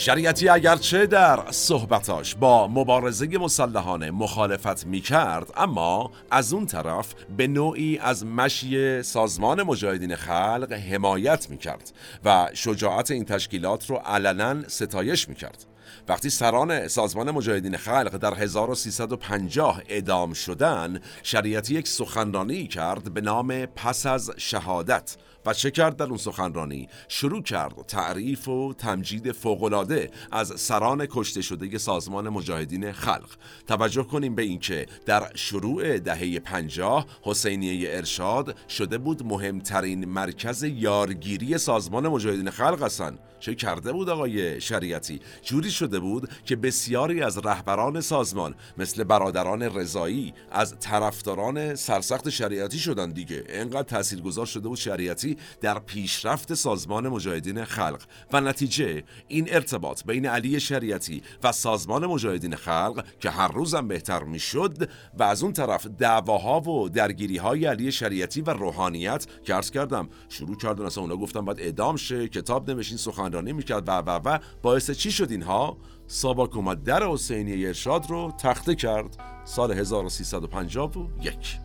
[0.00, 7.46] شریعتی اگرچه در صحبتاش با مبارزه مسلحانه مخالفت می کرد اما از اون طرف به
[7.46, 11.92] نوعی از مشی سازمان مجاهدین خلق حمایت می کرد
[12.24, 15.66] و شجاعت این تشکیلات رو علنا ستایش می کرد
[16.08, 23.66] وقتی سران سازمان مجاهدین خلق در 1350 ادام شدن شریعتی یک سخنرانی کرد به نام
[23.66, 25.16] پس از شهادت
[25.46, 31.42] و چه کرد در اون سخنرانی؟ شروع کرد تعریف و تمجید فوقالعاده از سران کشته
[31.42, 33.30] شده سازمان مجاهدین خلق.
[33.66, 41.58] توجه کنیم به اینکه در شروع دهه پنجاه حسینیه ارشاد شده بود مهمترین مرکز یارگیری
[41.58, 43.18] سازمان مجاهدین خلق هستن.
[43.40, 49.62] چه کرده بود آقای شریعتی؟ جوری شده بود که بسیاری از رهبران سازمان مثل برادران
[49.62, 53.44] رضایی از طرفداران سرسخت شریعتی شدن دیگه.
[53.48, 55.29] انقدر تاثیرگذار شده بود شریعتی
[55.60, 58.02] در پیشرفت سازمان مجاهدین خلق
[58.32, 64.22] و نتیجه این ارتباط بین علی شریعتی و سازمان مجاهدین خلق که هر روزم بهتر
[64.22, 69.70] می‌شد و از اون طرف دعواها و درگیری های علی شریعتی و روحانیت که عرض
[69.70, 74.20] کردم شروع کردن اصلا اونا گفتم باید اعدام شه کتاب نوشین سخنرانی می‌کرد و و
[74.24, 75.76] و باعث چی شد اینها؟
[76.06, 81.58] ساباک اومد در حسینی ارشاد رو تخته کرد سال 1351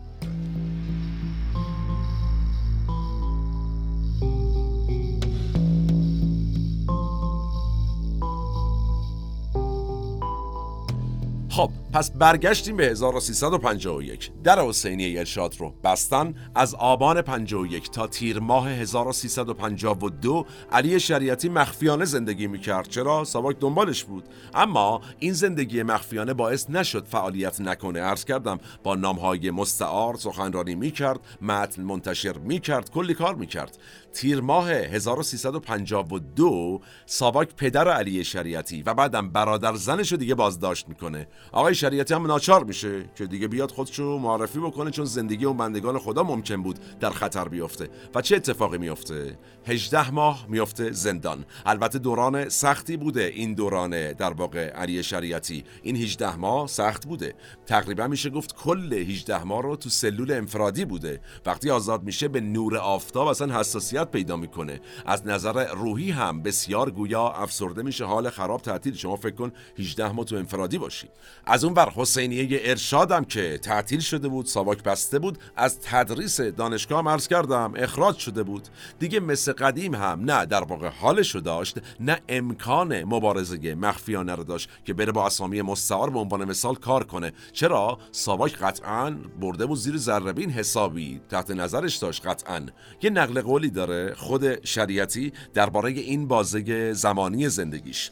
[11.56, 18.38] خب پس برگشتیم به 1351 در حسینی ارشاد رو بستن از آبان 51 تا تیر
[18.38, 22.88] ماه 1352 علی شریعتی مخفیانه زندگی می‌کرد.
[22.88, 24.24] چرا؟ ساواک دنبالش بود.
[24.54, 28.00] اما این زندگی مخفیانه باعث نشد فعالیت نکنه.
[28.00, 33.78] عرض کردم با نامهای مستعار سخنرانی می‌کرد متن منتشر می‌کرد کلی کار می‌کرد.
[34.16, 41.28] تیر ماه 1352 ساواک پدر علی شریعتی و بعدم برادر زنش رو دیگه بازداشت می‌کنه.
[41.52, 45.98] آقای شریعتی هم ناچار میشه که دیگه بیاد خودشو معرفی بکنه چون زندگی اون بندگان
[45.98, 47.88] خدا ممکن بود در خطر بیفته.
[48.14, 51.44] و چه اتفاقی میفته 18 ماه میفته زندان.
[51.66, 55.64] البته دوران سختی بوده این دوران در واقع علی شریعتی.
[55.82, 57.34] این 18 ماه سخت بوده.
[57.66, 61.20] تقریبا میشه گفت کل 18 ماه رو تو سلول انفرادی بوده.
[61.46, 64.80] وقتی آزاد میشه به نور آفتاب اصلا حساسیت پیدا می‌کنه.
[65.06, 68.04] از نظر روحی هم بسیار گویا افسرده میشه.
[68.04, 68.94] حال خراب تعطیل.
[68.94, 71.08] شما فکر کن 18 ماه تو انفرادی باشی.
[71.46, 75.38] از اون بر حسینیه ارشادم که تعطیل شده بود ساواک بسته بود.
[75.56, 78.68] از تدریس دانشگاه عرض کردم اخراج شده بود.
[78.98, 84.68] دیگه مثل قدیم هم نه در واقع حالشو داشت نه امکان مبارزه مخفیانه رو داشت
[84.84, 87.32] که بره با اسامی مستعار به عنوان مثال کار کنه.
[87.52, 92.66] چرا؟ ساواک قطعا برده بود زیر ذربین حسابی تحت نظرش داشت قطعا.
[93.02, 93.95] یه نقل قولی داره.
[94.16, 98.10] خود شریعتی درباره این بازه زمانی زندگیش.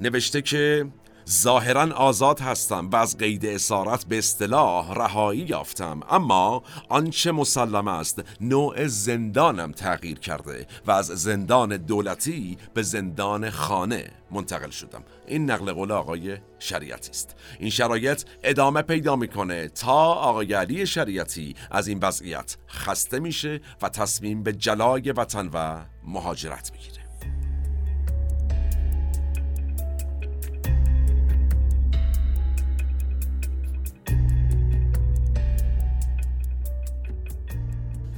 [0.00, 0.86] نوشته که
[1.30, 6.00] ظاهرا آزاد هستم و از قید اسارت به اصطلاح رهایی یافتم.
[6.10, 14.10] اما آنچه مسلم است نوع زندانم تغییر کرده و از زندان دولتی به زندان خانه
[14.30, 15.04] منتقل شدم.
[15.26, 17.36] این نقل قول آقای شریعتی است.
[17.58, 23.88] این شرایط ادامه پیدا می‌کنه تا آقای علی شریعتی از این وضعیت خسته میشه و
[23.88, 27.01] تصمیم به جلای وطن و مهاجرت می‌گیره.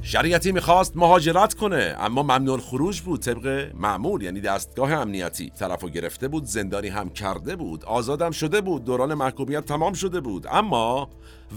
[0.07, 5.49] شریعتی می‌خواست مهاجرت کنه اما ممنون خروج بود طبق معمول یعنی دستگاه امنیتی.
[5.49, 10.47] طرفو گرفته بود زندانی هم کرده بود آزادم شده بود دوران محکومیت تمام شده بود.
[10.51, 11.09] اما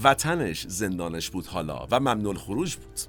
[0.02, 3.00] وطنش زندانش بود حالا و ممنون خروج بود.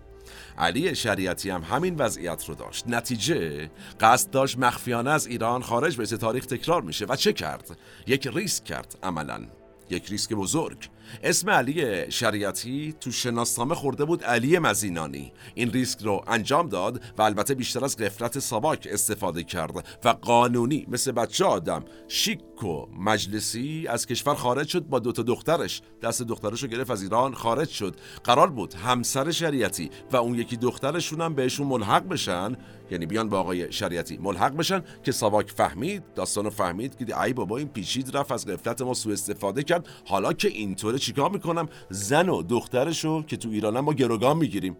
[0.58, 2.88] علی شریعتی هم همین وضعیت رو داشت.
[2.88, 3.70] نتیجه
[4.00, 7.06] قصد داشت مخفیانه از ایران خارج به تاریخ تکرار میشه.
[7.06, 7.78] و چه کرد؟
[8.08, 9.46] یک ریسک کرد عملا.
[9.90, 10.90] یک ریسک بزرگ.
[11.24, 15.32] اسم علی شریعتی تو شناسنامه خورده بود علی مزینانی.
[15.56, 20.86] این ریسک رو انجام داد و البته بیشتر از قفلت ساواک استفاده کرد و قانونی
[20.90, 25.82] مثل بچه آدم شیک و مجلسی از کشور خارج شد با دوتا دخترش.
[26.02, 27.96] دست دخترش رو گرفت از ایران خارج شد.
[28.24, 32.56] قرار بود همسر شریعتی و اون یکی دخترشون هم بهشون ملحق بشن.
[32.92, 37.58] یعنی بیان با آقای شریعتی ملحق بشن که ساواک فهمید داستانو فهمید که ای بابا
[37.58, 39.88] این پیچید رفت از قفلت ما سوء استفاده کرد.
[40.06, 44.78] حالا که اینطوره چیکار می‌کنم؟ زن و دخترشو که تو ایران ما گروگان می‌گیریم.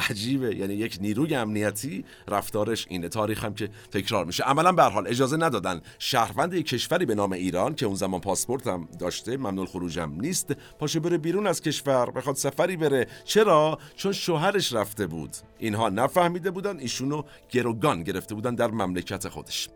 [0.00, 0.56] عجیبه.
[0.56, 3.08] یعنی یک نیروی امنیتی رفتارش اینه.
[3.08, 4.44] تاریخ هم که تکرار میشه.
[4.44, 8.66] عملا به حال اجازه ندادن شهروند یک کشوری به نام ایران که اون زمان پاسپورت
[8.66, 13.06] هم داشته ممنوع خروجم نیست پاشه بره بیرون از کشور بخواد سفری بره.
[13.24, 15.36] چرا؟ چون شوهرش رفته بود.
[15.58, 19.68] اینها نفهمیده بودن ایشونو گروگان گرفته بودن در مملکت خودش.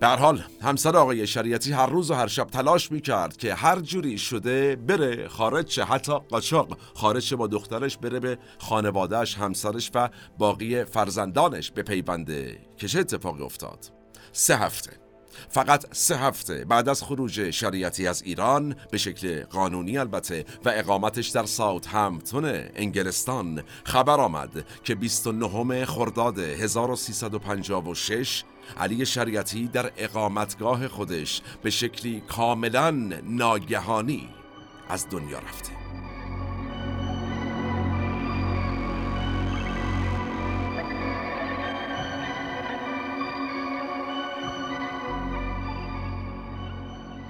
[0.00, 4.18] به حال همسر آقای شریعتی هر روز و هر شب تلاش می‌کرد که هر جوری
[4.18, 10.84] شده بره خارج شه حتی قاچاق خارج با دخترش بره به خانوادهش همسرش و باقی
[10.84, 13.78] فرزندانش به پیونده که چه اتفاقی افتاد.
[14.32, 14.90] سه هفته.
[15.48, 21.28] فقط سه هفته بعد از خروج شریعتی از ایران به شکل قانونی البته و اقامتش
[21.28, 22.44] در ساوت همتون
[22.74, 28.44] انگلستان خبر آمد که 29 خرداد 1356
[28.76, 32.90] علی شریعتی در اقامتگاه خودش به شکلی کاملا
[33.24, 34.28] ناگهانی
[34.88, 35.72] از دنیا رفته.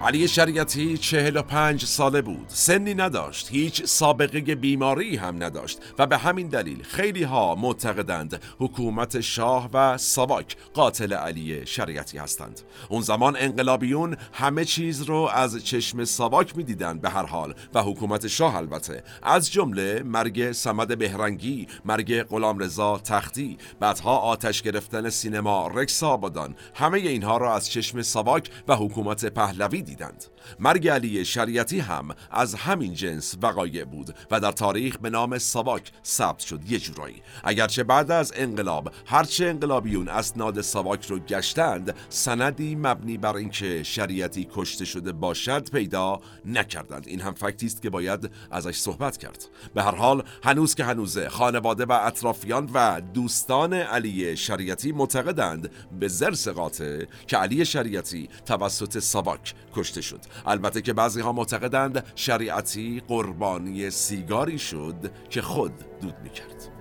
[0.02, 2.44] علی شریعتی چهل و پنج ساله بود.
[2.48, 3.48] سنی نداشت.
[3.50, 5.78] هیچ سابقه بیماری هم نداشت.
[5.98, 12.60] و به همین دلیل خیلی ها معتقدند حکومت شاه و ساواک قاتل علی شریعتی هستند.
[12.88, 17.54] اون زمان انقلابیون همه چیز رو از چشم ساواک می‌دیدند به هر حال.
[17.74, 19.02] و حکومت شاه البته.
[19.22, 26.54] از جمله مرگ سمد بهرنگی مرگ غلامرضا تختی بعدها آتش گرفتن سینما رکس آبادان.
[26.74, 30.24] همه اینها را از چشم ساواک و حکومت پهلوی دیدند.
[30.60, 35.92] مرگ علی شریعتی هم از همین جنس وقایع بود و در تاریخ به نام ساواک
[36.04, 37.22] ثبت شد یه جورایی.
[37.44, 44.48] اگرچه بعد از انقلاب هرچه انقلابیون اسناد ساواک رو گشتند سندی مبنی بر اینکه شریعتی
[44.54, 47.08] کشته شده باشد پیدا نکردند.
[47.08, 49.44] این هم فکتی است که باید ازش صحبت کرد.
[49.74, 55.70] به هر حال هنوز که هنوزه خانواده و اطرافیان و دوستان علی شریعتی معتقدند
[56.00, 60.20] به زرس قاطع که علی شریعتی توسط ساواک کشته شد.
[60.46, 66.77] البته که بعضی ها معتقدند شریعتی قربانی سیگاری شد که خود دود می‌کرد.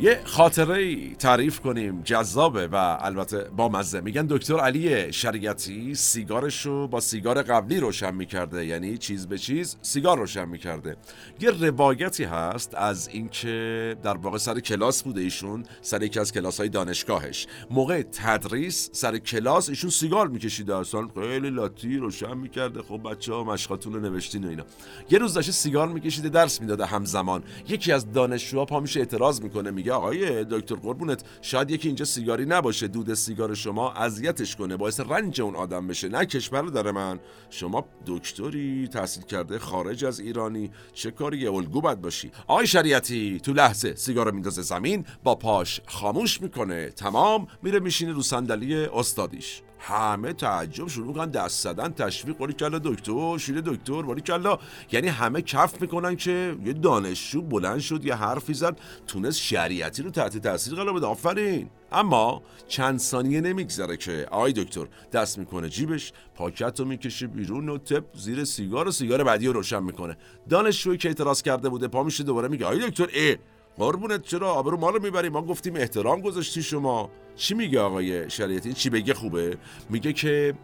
[0.00, 6.88] یه خاطره تعریف کنیم جذابه و البته با مزه میگن دکتر علی شریعتی سیگارش رو
[6.88, 8.66] با سیگار قبلی روشن می‌کرده.
[8.66, 10.96] یعنی چیز به چیز سیگار روشن می‌کرده.
[11.40, 16.60] یه روایتی هست از اینکه در واقع سر کلاس بوده ایشون سر یکی از کلاس
[16.60, 17.46] های دانشگاهش.
[17.70, 20.76] موقع تدریس سر کلاس ایشون سیگار میکشیده.
[20.76, 22.82] اصلا خیلی لاتی روشن می‌کرده.
[22.82, 24.64] خب بچه ها مشقاتون رو نوشتین و اینا.
[25.10, 27.42] یه روز داشته سیگار میکشیده درس می‌داده همزمان.
[27.68, 32.46] یکی از دانشجوها پا میشه اعتراض می‌کنه میگه آقای دکتر قربونت شاید یکی اینجا سیگاری
[32.46, 37.20] نباشه دود سیگار شما اذیتش کنه باعث رنج اون آدم بشه نه کشور داره من.
[37.50, 42.30] شما دکتری تحصیل کرده خارج از ایرانی چه کاری؟ الگو بد باشی.
[42.46, 46.88] آقای شریعتی تو لحظه سیگار میندازه زمین با پاش خاموش می‌کنه.
[46.90, 49.62] تمام میره میشینه رو صندلی استادیش.
[49.78, 54.58] همه تعجب شروع کردن دست زدن تشویق ولی کلا دکتر شیر دکتر ولی کلا
[54.92, 60.10] یعنی همه کف می‌کنن که یه دانشجو بلند شد یه حرفی زد تونست شریعتی رو
[60.10, 61.06] تحت تاثیر قرار بده.
[61.06, 61.70] آفرین.
[61.92, 67.78] اما چند ثانیه نمیگذره که آقای دکتر دست می‌کنه جیبش پاکت رو می‌کشه بیرون و
[67.78, 70.16] تپ زیر سیگار و سیگار بعدی رو روشن می‌کنه.
[70.48, 73.36] دانشجویی که اعتراض کرده بوده پا میشه دوباره میگه آقای دکتر ای
[73.76, 77.10] قربونت چرا آبرو ما رو می‌بری؟ ما گفتیم احترام گذاشتی شما.
[77.38, 79.58] چی میگه آقای شریعتی؟ چی بگه خوبه؟
[79.90, 80.54] میگه که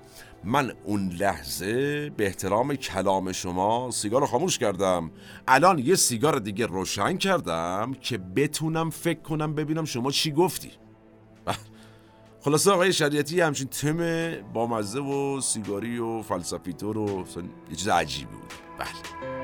[0.45, 5.11] من اون لحظه به احترام کلام شما سیگار رو خاموش کردم.
[5.49, 10.71] الان یه سیگار دیگه روشن کردم که بتونم فکر کنم ببینم شما چی گفتی.
[12.41, 13.99] خلاصه آقای شریعتی همچین تم
[14.53, 17.25] با مزه و سیگاری و فلسفیتور و
[17.71, 18.53] یه چیز عجیبی بود.
[18.79, 19.44] بله.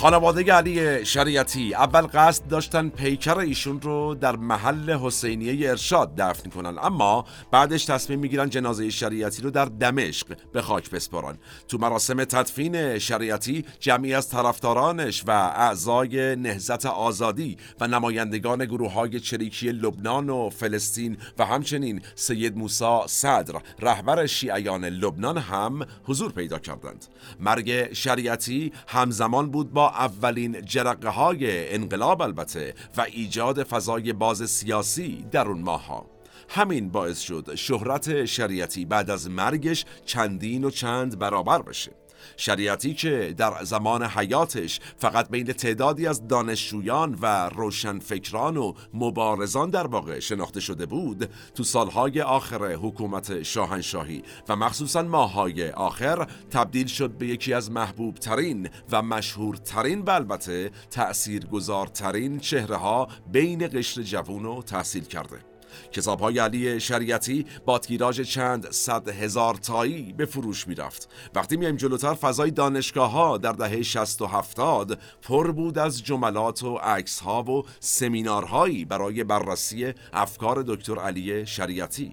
[0.00, 6.78] خانواده علی شریعتی اول قصد داشتن پیکر ایشون رو در محل حسینیه ارشاد دفن کنن.
[6.82, 11.38] اما بعدش تصمیم می‌گیرن جنازه شریعتی رو در دمشق به خاک بسپارن.
[11.68, 19.20] تو مراسم تدفین شریعتی جمعی از طرفدارانش و اعضای نهزت آزادی و نمایندگان گروه های
[19.20, 26.58] چریکی لبنان و فلسطین و همچنین سید موسا صدر رهبر شیعیان لبنان هم حضور پیدا
[26.58, 27.04] کردند.
[27.40, 35.26] مرگ شریعتی همزمان بود با اولین جرقه های انقلاب البته و ایجاد فضای باز سیاسی
[35.30, 36.06] در اون ماه ها.
[36.48, 41.97] همین باعث شد شهرت شریعتی بعد از مرگش چندین و چند برابر بشه
[42.36, 49.86] شریعتی که در زمان حیاتش فقط بین تعدادی از دانشجویان و روشنفکران و مبارزان در
[49.86, 57.10] واقع شناخته شده بود تو سالهای آخر حکومت شاهنشاهی و مخصوصا ماهای آخر تبدیل شد
[57.10, 64.02] به یکی از محبوب ترین و مشهورترین و البته تأثیر گذارترین چهره ها بین قشر
[64.02, 65.47] جوون و تحصیل کرده.
[65.92, 71.08] کتاب های علی شریعتی با تیراژ چند صد هزار تایی به فروش می‌رفت.
[71.34, 76.62] وقتی میایم جلوتر فضای دانشگاه ها در دهه 60 و 70 پر بود از جملات
[76.62, 82.12] و عکس ها و سمینارهایی برای بررسی افکار دکتر علی شریعتی.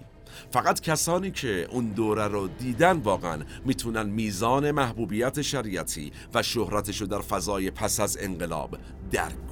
[0.51, 7.07] فقط کسانی که اون دوره رو دیدن واقعا می‌تونن میزان محبوبیت شریعتی و شهرتش رو
[7.07, 8.77] در فضای پس از انقلاب
[9.11, 9.44] درک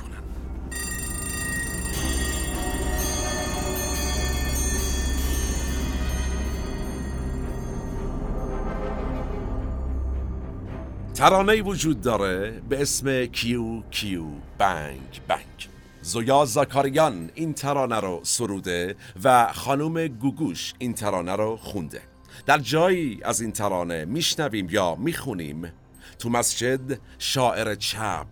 [11.13, 14.23] ترانه وجود داره به اسم کیو کیو
[14.57, 15.69] بنگ بنگ.
[16.01, 22.01] زویا زاکاریان این ترانه رو سروده و خانوم گوگوش این ترانه رو خونده.
[22.45, 25.71] در جایی از این ترانه میشنویم یا می‌خونیم
[26.19, 28.27] تو مسجد شاعر چپ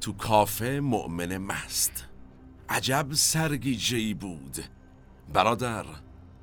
[0.00, 2.04] تو کافه مؤمن مست.
[2.68, 4.64] عجب سرگیجهی بود.
[5.32, 5.84] برادر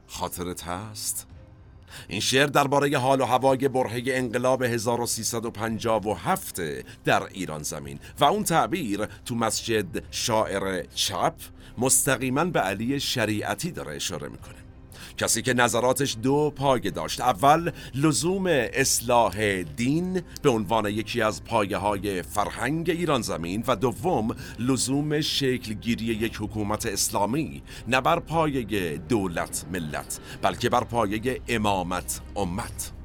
[0.07, 1.26] خاطرت هست؟
[2.07, 6.61] این شعر درباره حال و هوای برهه انقلاب 1357
[7.05, 11.33] در ایران زمین و اون تعبیر تو مسجد شاعر چپ
[11.77, 14.66] مستقیما به علی شریعتی داره اشاره می‌کنه.
[15.17, 17.21] کسی که نظراتش دو پایه داشت.
[17.21, 24.35] اول لزوم اصلاح دین به عنوان یکی از پایه های فرهنگ ایران زمین و دوم
[24.59, 32.96] لزوم شکلگیری یک حکومت اسلامی نه بر پایه دولت ملت بلکه بر پایه امامت امت.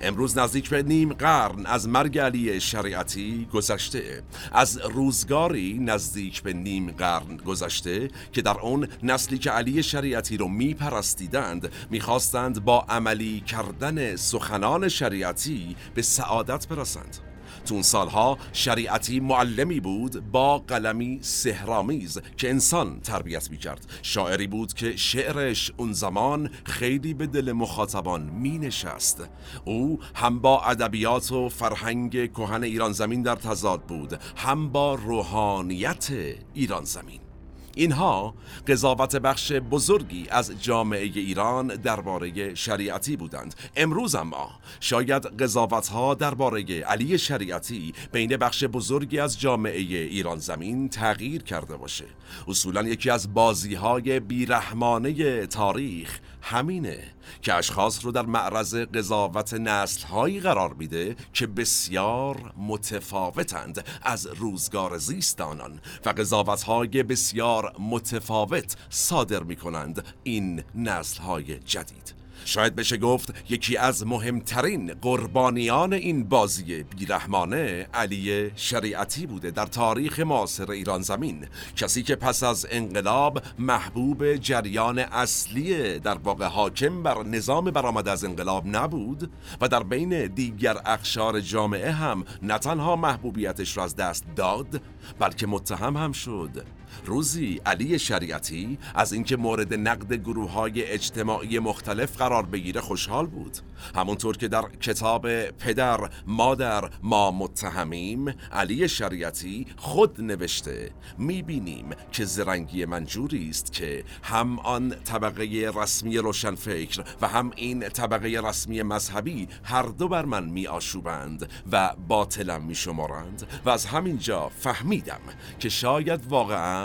[0.00, 4.22] امروز نزدیک به نیم قرن از مرگ علی شریعتی گذشته.
[4.52, 10.48] از روزگاری نزدیک به نیم قرن گذشته که در اون نسلی که علی شریعتی رو
[10.48, 17.29] میپرستیدند می‌خواستند با عملی کردن سخنان شریعتی به سعادت برسند.
[17.72, 24.74] اون سالها شریعتی معلمی بود با قلمی سهرامیز که انسان تربیت می کرد شاعری بود
[24.74, 29.28] که شعرش اون زمان خیلی به دل مخاطبان می نشست
[29.64, 36.10] او هم با ادبیات و فرهنگ کهن ایران زمین در تضاد بود هم با روحانیت
[36.54, 37.29] ایران زمین.
[37.74, 38.34] اینها
[38.68, 43.54] قضاوت بخش بزرگی از جامعه ایران درباره شریعتی بودند.
[43.76, 44.50] امروز اما
[44.80, 51.76] شاید قضاوت ها درباره علی شریعتی بین بخش بزرگی از جامعه ایران زمین تغییر کرده
[51.76, 52.04] باشه.
[52.48, 57.02] اصولا یکی از بازی های بیرحمانه تاریخ همینه
[57.42, 64.98] که اشخاص رو در معرض قضاوت نسل هایی قرار میده که بسیار متفاوتند از روزگار
[64.98, 72.19] زیست آنان و قضاوت های بسیار متفاوت صادر می کنند این نسل های جدید.
[72.44, 80.20] شاید بشه گفت یکی از مهمترین قربانیان این بازی بیرحمانه علی شریعتی بوده در تاریخ
[80.20, 81.46] معاصر ایران زمین.
[81.76, 88.24] کسی که پس از انقلاب محبوب جریان اصلی در واقع حاکم بر نظام برآمد از
[88.24, 89.30] انقلاب نبود
[89.60, 94.80] و در بین دیگر اخشار جامعه هم نه تنها محبوبیتش را از دست داد
[95.18, 96.79] بلکه متهم هم شد.
[97.04, 103.58] روزی علی شریعتی از اینکه مورد نقد گروه های اجتماعی مختلف قرار بگیره خوشحال بود.
[103.94, 112.84] همونطور که در کتاب پدر مادر ما متهمیم علی شریعتی خود نوشته می‌بینیم که زرنگی
[112.84, 119.82] منجوری است که هم آن طبقه رسمی روشنفکر و هم این طبقه رسمی مذهبی هر
[119.82, 125.20] دو بر من می آشوبند و باطلم می شمارند و از همینجا فهمیدم
[125.58, 126.79] که شاید واقعا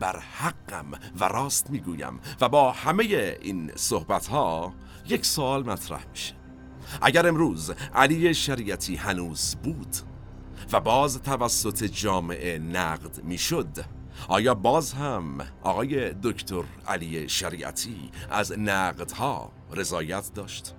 [0.00, 0.90] بر حقم
[1.20, 3.04] و راست می‌گویم و با همه
[3.40, 4.74] این صحبت ها
[5.08, 6.34] یک سوال مطرح میشه
[7.02, 9.96] اگر امروز علی شریعتی هنوز بود
[10.72, 13.84] و باز توسط جامعه نقد می‌شد
[14.28, 20.74] آیا باز هم آقای دکتر علی شریعتی از نقدها رضایت داشت؟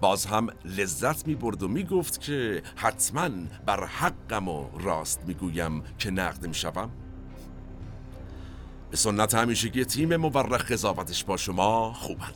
[0.00, 3.28] باز هم لذت می برد و می گفت که حتما
[3.66, 6.90] بر حقم و راست می گویم که نقد می شوم؟
[8.92, 12.32] به سنت همیشگی تیم مورخ قضاوتش با شما خوبن.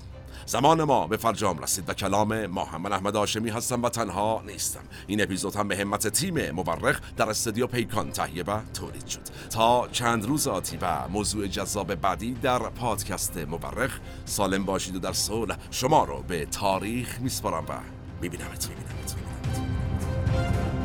[0.46, 2.82] زمان ما به فرجام رسید و کلام ما هم.
[2.82, 4.80] من احمد آشمی هستم و تنها نیستم.
[5.06, 9.20] این اپیزود هم به همت تیم مورخ در استودیو پیکان تهیه و تولید شد.
[9.50, 15.12] تا چند روز آتی و موضوع جذاب بعدی در پادکست مورخ سالم باشید و در
[15.12, 17.72] صلح شما رو به تاریخ میسپارم و
[18.20, 20.75] میبینمت میبینمت میبینمت.